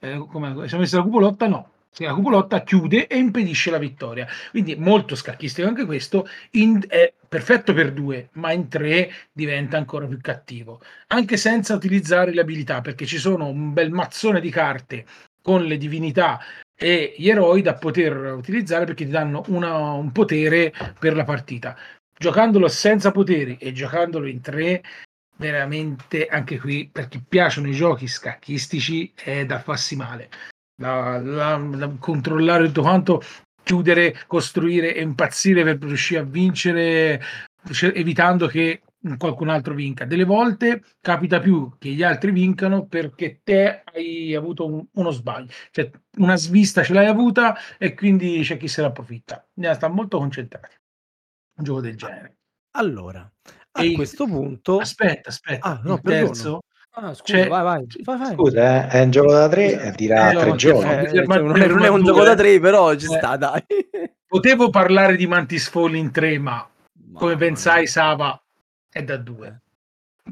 [0.00, 1.70] Eh, come, se messo la cupolotta, no.
[1.90, 4.26] Se la cupolotta chiude e impedisce la vittoria.
[4.50, 6.26] Quindi molto scacchistico anche questo.
[6.52, 10.80] In- è perfetto per due, ma in tre diventa ancora più cattivo.
[11.08, 15.06] Anche senza utilizzare le abilità, perché ci sono un bel mazzone di carte
[15.40, 16.40] con le divinità
[16.76, 21.76] e gli eroi da poter utilizzare perché ti danno una- un potere per la partita.
[22.16, 24.82] Giocandolo senza poteri e giocandolo in tre,
[25.36, 30.28] veramente anche qui per chi piacciono i giochi scacchistici è da farsi male.
[30.76, 33.22] Da, da- da controllare tutto quanto,
[33.62, 37.22] chiudere, costruire e impazzire per riuscire a vincere,
[37.70, 38.82] cer- evitando che
[39.18, 40.04] qualcun altro vinca.
[40.04, 45.50] Delle volte capita più che gli altri vincano perché te hai avuto un- uno sbaglio,
[45.70, 49.46] cioè una svista ce l'hai avuta e quindi c'è chi se ne approfitta.
[49.54, 50.74] Ne sta molto concentrati.
[51.56, 52.36] Un gioco del genere.
[52.76, 53.20] Allora,
[53.72, 54.78] a E il- questo punto...
[54.78, 55.68] Aspetta, aspetta.
[55.68, 56.26] Ah, no, il perdono.
[56.32, 56.58] terzo
[56.96, 57.86] Ah, scusa, C'è- vai, vai.
[58.04, 58.32] vai, vai.
[58.34, 59.82] Scusa, eh, è un gioco da tre, Scusa.
[59.82, 60.80] eh, dirà Eh, no, tre giorni.
[60.82, 63.16] fa- Eh, ferma- cioè, non, è, non è un gioco da tre, però ci Eh.
[63.16, 63.64] sta, dai.
[64.24, 66.68] Potevo parlare di Mantis Fall in 3, ma
[67.12, 67.88] come pensai.
[67.88, 68.40] Sava
[68.94, 69.60] è da 2.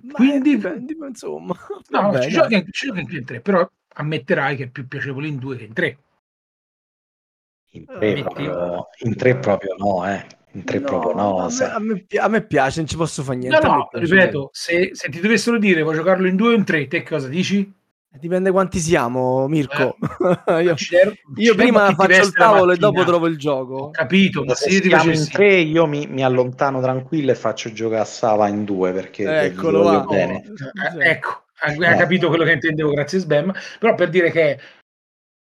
[0.03, 1.55] Ma Quindi- eh, dipende, ma insomma.
[1.91, 4.87] No, Vabbè, ci, giochi anche, ci giochi anche in 3, però ammetterai che è più
[4.87, 5.99] piacevole in 2 che in 3.
[7.75, 8.23] In tre, Ammetti.
[8.23, 10.27] proprio, in tre proprio no, eh.
[10.53, 11.39] In tre proprio no.
[11.39, 13.67] a, me, a me a me piace, non ci posso fare No, niente.
[13.67, 14.05] no, piace.
[14.05, 17.29] ripeto, se, se ti dovessero dire vuoi giocarlo in 2 o in 3, te cosa
[17.29, 17.73] dici?
[18.19, 19.97] Dipende quanti siamo, Mirko.
[20.63, 20.95] io Ci-
[21.37, 23.91] io ci- prima faccio il tavolo e dopo trovo il Ho gioco.
[23.91, 27.35] capito, ma Se se io ti siamo in tre, io mi, mi allontano tranquillo e
[27.35, 30.01] faccio giocare a Sava in due perché Eccolo, va.
[30.05, 30.43] bene.
[31.01, 31.97] Eh, ecco, hai Eh.
[31.97, 34.61] capito quello che intendevo, grazie Sbam, però per dire che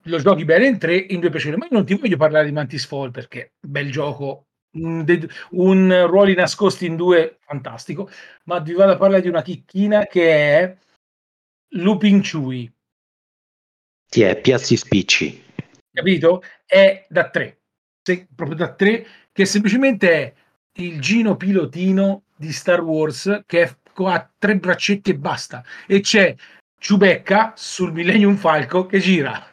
[0.04, 2.52] lo giochi bene in tre, in due piacere, ma io non ti voglio parlare di
[2.54, 4.46] Mantis Fall perché bel gioco,
[4.78, 8.10] un, de- un ruoli nascosti in due, fantastico,
[8.46, 10.76] ma vi vado a parlare di una chicchina che è
[11.70, 12.72] Looping Chewy,
[14.08, 15.44] Ti è piazzi spicci.
[15.92, 16.42] capito?
[16.66, 17.62] È da tre,
[18.02, 20.34] Se- proprio da tre, che semplicemente è
[20.78, 26.36] il Gino pilotino di Star Wars che è, ha tre braccetti e basta, e c'è
[26.78, 29.44] Ciubecca sul Millennium Falco che gira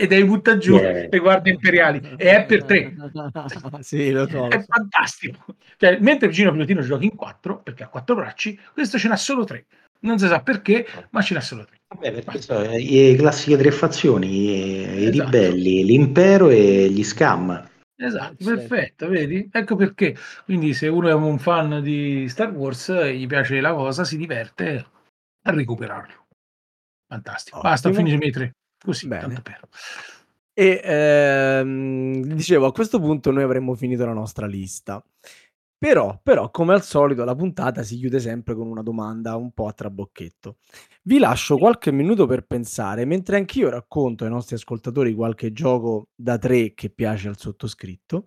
[0.00, 1.08] e devi buttare giù Yeah.
[1.10, 2.94] le guardie imperiali e è per tre.
[3.82, 4.46] sì, lo so.
[4.46, 5.56] lo È fantastico.
[5.76, 9.16] Cioè, mentre il Gino pilotino giochi in quattro, perché ha quattro bracci, questo ce n'ha
[9.16, 9.66] solo tre.
[10.00, 11.80] Non si sa perché, ma ce n'ha solo tre.
[11.88, 15.24] Vabbè, perché sono le classiche tre fazioni, i, i Esatto.
[15.24, 17.68] ribelli, l'impero e gli scam.
[18.00, 18.54] Esatto, Certo.
[18.54, 19.48] perfetto, vedi?
[19.50, 20.16] Ecco perché.
[20.44, 24.86] Quindi se uno è un fan di Star Wars, gli piace la cosa, si diverte
[25.42, 26.26] a recuperarlo.
[27.08, 27.60] Fantastico.
[27.60, 28.04] Basta, Ottimo.
[28.04, 28.52] finito i miei tre.
[28.84, 29.22] Così, Bene.
[29.22, 29.60] tanto per.
[30.52, 35.02] E ehm, dicevo, a questo punto noi avremmo finito la nostra lista.
[35.80, 39.68] Però, però, come al solito, la puntata si chiude sempre con una domanda un po'
[39.68, 40.56] a trabocchetto.
[41.02, 46.36] Vi lascio qualche minuto per pensare, mentre anch'io racconto ai nostri ascoltatori qualche gioco da
[46.36, 48.26] tre che piace al sottoscritto.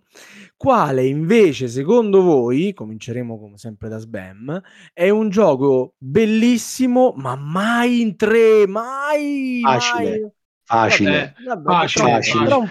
[0.56, 4.60] Quale invece, secondo voi, cominceremo come sempre da Sbam,
[4.94, 10.10] è un gioco bellissimo, ma mai in tre, mai, Facile.
[10.10, 10.30] mai.
[10.64, 11.34] Facile.
[11.44, 12.54] Vabbè, Vabbè, Facile, facile.
[12.54, 12.68] un.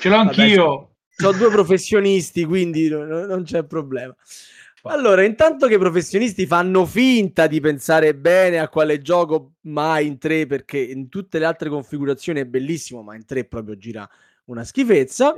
[0.00, 0.95] Ce l'ho Vabbè, anch'io.
[1.24, 4.14] Ho due professionisti, quindi no- non c'è problema.
[4.88, 10.18] Allora, intanto che i professionisti fanno finta di pensare bene a quale gioco mai in
[10.18, 14.08] tre, perché in tutte le altre configurazioni è bellissimo, ma in tre proprio gira
[14.44, 15.36] una schifezza.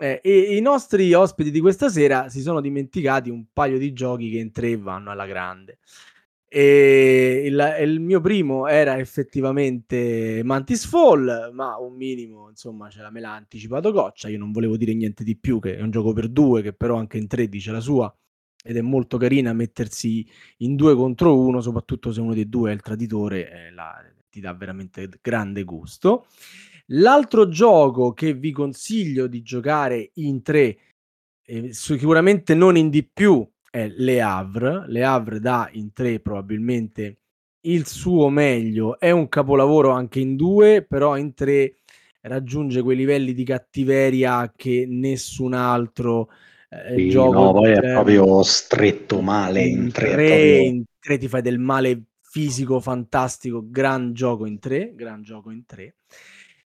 [0.00, 4.30] eh, e i nostri ospiti di questa sera si sono dimenticati un paio di giochi
[4.30, 5.78] che in tre vanno alla grande.
[6.50, 13.10] E il, il mio primo era effettivamente Mantis Fall, ma un minimo, insomma, ce la
[13.10, 14.28] me l'ha anticipato Goccia.
[14.28, 16.96] Io non volevo dire niente di più, che è un gioco per due, che però
[16.96, 18.12] anche in tre dice la sua.
[18.64, 20.26] Ed è molto carina mettersi
[20.58, 24.40] in due contro uno, soprattutto se uno dei due è il traditore, eh, la- ti
[24.40, 26.26] dà veramente grande gusto.
[26.92, 30.78] L'altro gioco che vi consiglio di giocare in tre,
[31.44, 34.84] eh, sicuramente non in di più, è Le Havre.
[34.88, 37.18] Le Havre dà in tre probabilmente
[37.62, 38.98] il suo meglio.
[38.98, 41.76] È un capolavoro anche in due, però in tre
[42.22, 46.28] raggiunge quei livelli di cattiveria che nessun altro
[46.70, 51.18] eh, Sì, gioco no, poi è proprio stretto male in tre, tre, proprio- in tre
[51.18, 55.96] ti fai del male fisico fantastico, gran gioco in tre, gran gioco in tre.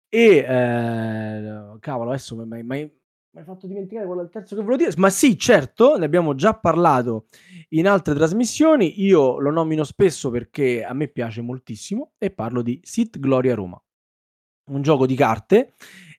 [0.09, 2.91] E eh, cavolo, adesso mi mi-
[3.34, 4.93] mi hai fatto dimenticare quello del terzo che volevo dire.
[4.97, 7.26] Ma sì, certo, ne abbiamo già parlato
[7.69, 9.01] in altre trasmissioni.
[9.03, 13.81] Io lo nomino spesso perché a me piace moltissimo e parlo di Sit Gloria Roma,
[14.65, 15.73] un gioco di carte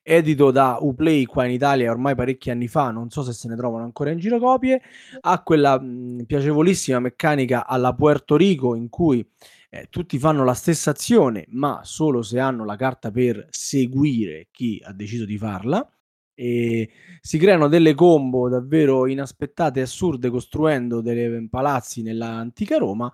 [0.07, 3.55] edito da Uplay qua in Italia ormai parecchi anni fa, non so se se ne
[3.55, 4.79] trovano ancora in giro copie,
[5.21, 9.27] ha quella mh, piacevolissima meccanica alla Puerto Rico in cui
[9.71, 14.79] eh, tutti fanno la stessa azione, ma solo se hanno la carta per seguire chi
[14.85, 15.89] ha deciso di farla.
[16.35, 16.89] E
[17.21, 23.11] si creano delle combo davvero inaspettate e assurde costruendo dei palazzi nell'antica Roma.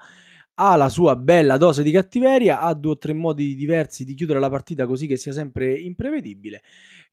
[0.56, 4.40] Ha la sua bella dose di cattiveria, ha due o tre modi diversi di chiudere
[4.40, 6.62] la partita così che sia sempre imprevedibile.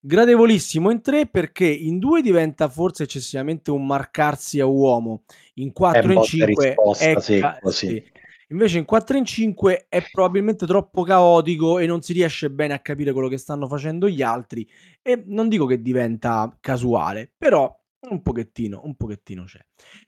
[0.01, 5.22] Gradevolissimo in tre perché in due diventa forse eccessivamente un marcarsi a uomo,
[5.55, 8.02] in 4 e in e 5 risposta è ca- secco, sì.
[8.48, 8.52] Sì.
[8.54, 12.74] Invece in 4 e in 5 è probabilmente troppo caotico e non si riesce bene
[12.74, 14.68] a capire quello che stanno facendo gli altri
[15.02, 19.58] e non dico che diventa casuale, però un pochettino, un pochettino c'è.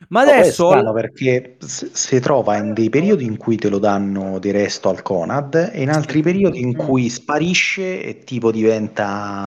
[0.09, 3.79] Ma poi è adesso strano perché si trova in dei periodi in cui te lo
[3.79, 9.45] danno di resto al Conad e in altri periodi in cui sparisce e tipo diventa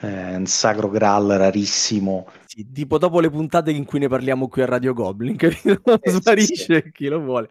[0.00, 2.28] eh, un sacro graal rarissimo.
[2.46, 6.00] Sì, tipo dopo le puntate in cui ne parliamo qui a Radio Goblin, capito?
[6.00, 7.48] Eh, sì, Sparisce chi lo vuole,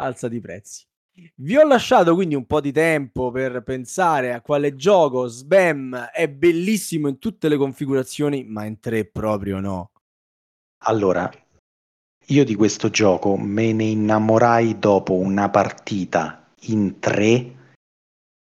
[0.00, 0.84] alza di prezzi.
[1.34, 6.28] Vi ho lasciato quindi un po' di tempo per pensare a quale gioco Sbam è
[6.28, 9.90] bellissimo in tutte le configurazioni, ma in tre proprio no.
[10.84, 11.30] Allora,
[12.26, 17.56] io di questo gioco me ne innamorai dopo una partita in tre,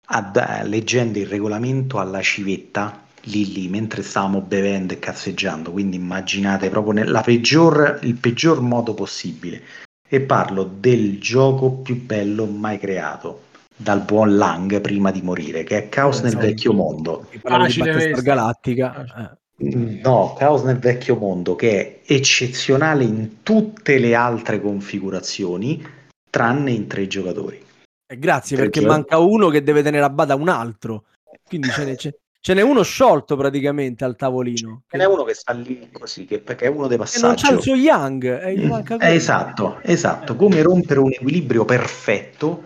[0.08, 5.96] ad- eh, leggendo il regolamento alla civetta, lì lì, mentre stavamo bevendo e cazzeggiando, quindi
[5.96, 9.86] immaginate proprio nella peggior, il peggior modo possibile.
[10.08, 13.42] E parlo del gioco più bello mai creato
[13.76, 17.26] dal buon Lang prima di morire, che è Caos nel Pensavo- vecchio mondo.
[17.42, 18.10] Facile.
[18.22, 19.36] Galattica.
[19.60, 19.70] eh.
[20.02, 25.84] No, Caos nel vecchio mondo che è eccezionale in tutte le altre configurazioni,
[26.30, 27.62] tranne in tre giocatori.
[28.10, 31.04] Eh, grazie Perché- perché manca uno che deve tenere a bada un altro.
[31.44, 34.82] Quindi ce n'è, ce- ce n'è uno sciolto praticamente al tavolino.
[34.88, 37.52] Ce n'è uno che sta lì così, che perché è uno dei E non passaggi.
[37.54, 38.24] il suo Young.
[38.42, 42.64] eh, gli manca Eh, esatto, esatto, come rompere un equilibrio perfetto,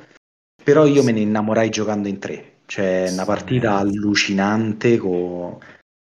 [0.63, 2.51] però io me ne innamorai giocando in tre.
[2.67, 5.59] C'è una partita allucinante con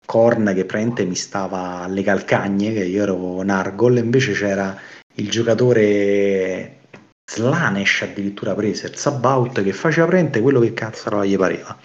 [0.05, 4.77] Korn che praticamente mi stava alle calcagne, che io ero Nargol, invece c'era
[5.15, 6.81] il giocatore
[7.29, 11.77] Slanesh addirittura preso, il Sabaut, che faceva praticamente quello che cazzo gli pareva.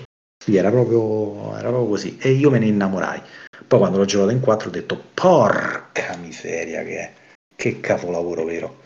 [0.48, 2.16] Sì, era proprio, era proprio così.
[2.16, 3.20] E io me ne innamorai.
[3.66, 7.12] Poi quando l'ho giocato in 4 ho detto porca miseria che è.
[7.54, 8.80] Che capolavoro vero.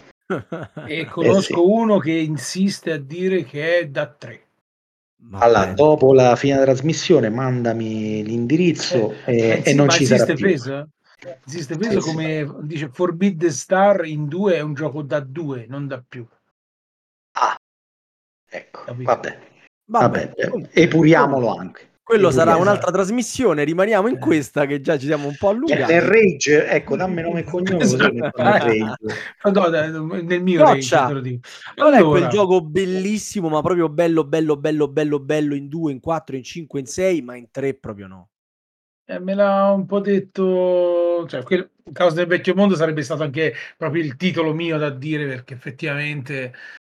[0.89, 1.71] E conosco sì.
[1.71, 4.47] uno che insiste a dire che è da 3.
[5.29, 10.35] Ma Allora, dopo la fine della trasmissione mandami l'indirizzo e, e non ci sarà esiste
[10.35, 10.47] più.
[10.49, 10.89] peso?
[11.47, 12.15] Esiste peso Sì, sì.
[12.17, 16.27] come dice Forbidden Star in 2 è un gioco da 2, non da più.
[17.35, 17.57] Ah,
[18.51, 19.05] ecco, Capito.
[19.13, 19.39] vabbè,
[19.85, 21.91] Vabbè, vabbè, epuriamolo anche.
[22.03, 22.71] Quello sarà Epuriamolo.
[22.71, 23.65] un'altra trasmissione.
[23.65, 25.93] Rimaniamo in questa che già ci siamo un po' Eh, allungati.
[25.93, 28.13] Nel rage, ecco, dammi nome e cognome Esatto.
[28.13, 28.97] nel rage.
[30.41, 30.97] Mio Roccia.
[30.99, 31.49] range, te lo dico.
[31.77, 35.93] Non è quel Allora, gioco bellissimo, ma proprio bello, bello, bello, bello, bello in 2,
[35.93, 38.29] in 4, in 5, in 6, ma in 3 proprio no.
[39.07, 43.55] eh, me l'ha un po' detto, cioè, quel Caos del vecchio mondo sarebbe stato anche
[43.77, 46.53] proprio il titolo mio da dire perché effettivamente,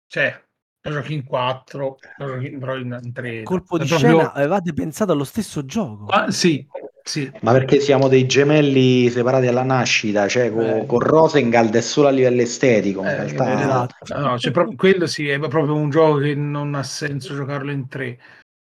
[0.07, 0.43] cioè,
[0.81, 3.43] lo giochi in 4, lo giochi in, in 3.
[3.43, 6.05] Colpo di scena, avevate pensato allo stesso gioco.
[6.05, 6.65] Ah, sì,
[7.03, 7.29] sì.
[7.41, 10.85] Ma perché siamo dei gemelli separati alla nascita, cioè con, Eh.
[10.85, 14.19] con Rosengald è solo a livello estetico, in Eh, realtà esatto.
[14.19, 17.87] No, c'è proprio, quello sì, è proprio un gioco che non ha senso giocarlo in
[17.87, 18.19] 3.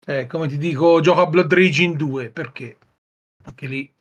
[0.05, 2.77] Eh, come ti dico, gioco a Blood Rage in 2, perché?
[3.43, 3.93] Perché lì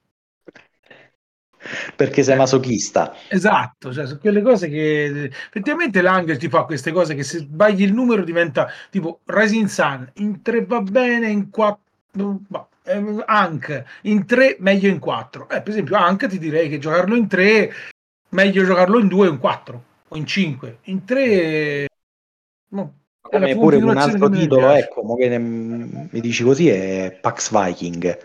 [1.94, 3.14] perché sei masochista.
[3.28, 7.82] Esatto, cioè sono quelle cose che effettivamente l'Angel ti fa queste cose che se sbagli
[7.82, 11.80] il numero diventa tipo Rising Sun in 3 va bene, in 4
[12.48, 15.48] va, eh, Ank in 3 meglio in 4.
[15.48, 17.72] Eh, per esempio Ank ti direi che giocarlo in 3
[18.30, 20.78] meglio giocarlo in 2 o in 4 o in 5.
[20.84, 21.86] In 3
[22.68, 22.94] no,
[23.30, 28.18] la Come pure un altro titolo, ecco, ne- mi dici così, è Pax Viking.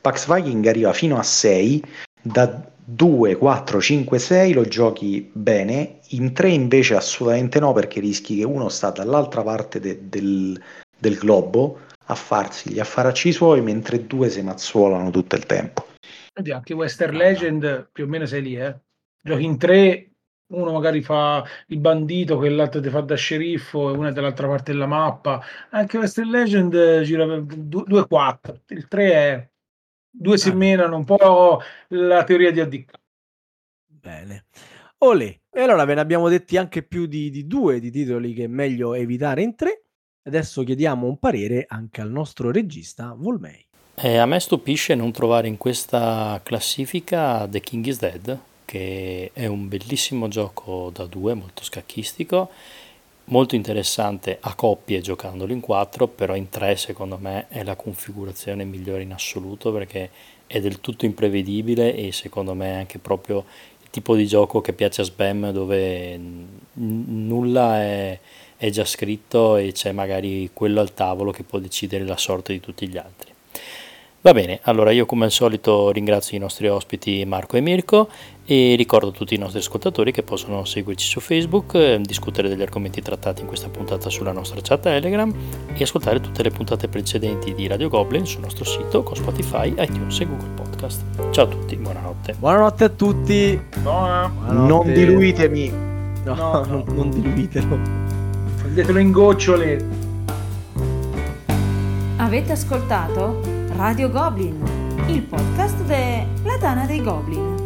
[0.00, 1.82] Pax Viking arriva fino a 6,
[2.22, 8.36] da 2, 4, 5, 6 lo giochi bene, in 3 invece assolutamente no perché rischi
[8.36, 10.60] che uno sta dall'altra parte de- del,
[10.96, 15.86] del globo a farsi gli affaracci suoi mentre due si mazzuolano tutto il tempo.
[16.38, 18.78] Oddio, anche Western Legend più o meno sei lì, eh.
[19.20, 20.10] Giochi in tre,
[20.52, 24.70] uno magari fa il bandito, quell'altro ti fa da sceriffo e uno è dall'altra parte
[24.70, 25.42] della mappa.
[25.70, 28.60] Anche Western Legend gira 2-4.
[28.68, 29.48] Il 3 è
[30.18, 30.54] due si Ah.
[30.54, 32.90] menano un po' la teoria di ADK.
[33.86, 34.46] Bene.
[34.98, 35.38] Olè.
[35.50, 38.48] E allora ve ne abbiamo detti anche più di, di due di titoli che è
[38.48, 39.82] meglio evitare in tre.
[40.24, 43.64] Adesso chiediamo un parere anche al nostro regista Volmei.
[43.94, 49.46] Eh, a me stupisce non trovare in questa classifica The King is Dead, che è
[49.46, 52.50] un bellissimo gioco da due, molto scacchistico,
[53.26, 58.64] molto interessante a coppie giocandolo in quattro, però in tre secondo me è la configurazione
[58.64, 60.10] migliore in assoluto perché
[60.46, 63.44] è del tutto imprevedibile e secondo me è anche proprio
[63.82, 68.18] il tipo di gioco che piace a Spam dove n- nulla è,
[68.56, 72.60] è già scritto e c'è magari quello al tavolo che può decidere la sorte di
[72.60, 73.34] tutti gli altri.
[74.20, 78.08] Va bene, allora io come al solito ringrazio i nostri ospiti Marco e Mirko
[78.48, 82.62] e ricordo a tutti i nostri ascoltatori che possono seguirci su Facebook, eh, discutere degli
[82.62, 85.32] argomenti trattati in questa puntata sulla nostra chat Telegram
[85.74, 90.20] e ascoltare tutte le puntate precedenti di Radio Goblin sul nostro sito con Spotify, iTunes
[90.20, 91.02] e Google Podcast.
[91.32, 92.34] Ciao a tutti, buonanotte.
[92.38, 93.60] Buonanotte a tutti.
[93.82, 94.52] No, Buonanotte.
[94.52, 95.68] Non diluitemi.
[96.24, 96.92] No, No, non, no.
[96.94, 97.78] non diluitelo.
[98.58, 99.84] prendetelo in gocciole.
[102.18, 103.40] Avete ascoltato
[103.76, 104.62] Radio Goblin,
[105.08, 107.65] il podcast della Tana dei Goblin.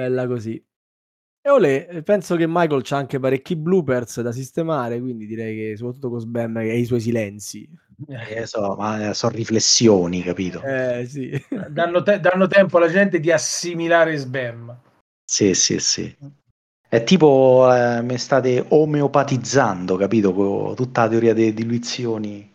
[0.00, 0.64] Bella così.
[1.42, 6.08] E olè, penso che Michael c'ha anche parecchi bloopers da sistemare, quindi direi che soprattutto
[6.08, 7.68] con Sbam e i suoi silenzi.
[8.08, 10.62] Eh, so, ma sono riflessioni, capito?
[10.62, 11.30] Eh sì.
[11.68, 14.74] Danno, te- danno tempo alla gente di assimilare spam.
[15.22, 16.16] Sì, sì, sì.
[16.88, 20.32] È tipo, eh, mi state omeopatizzando, capito?
[20.32, 22.49] Con tutta la teoria delle diluizioni.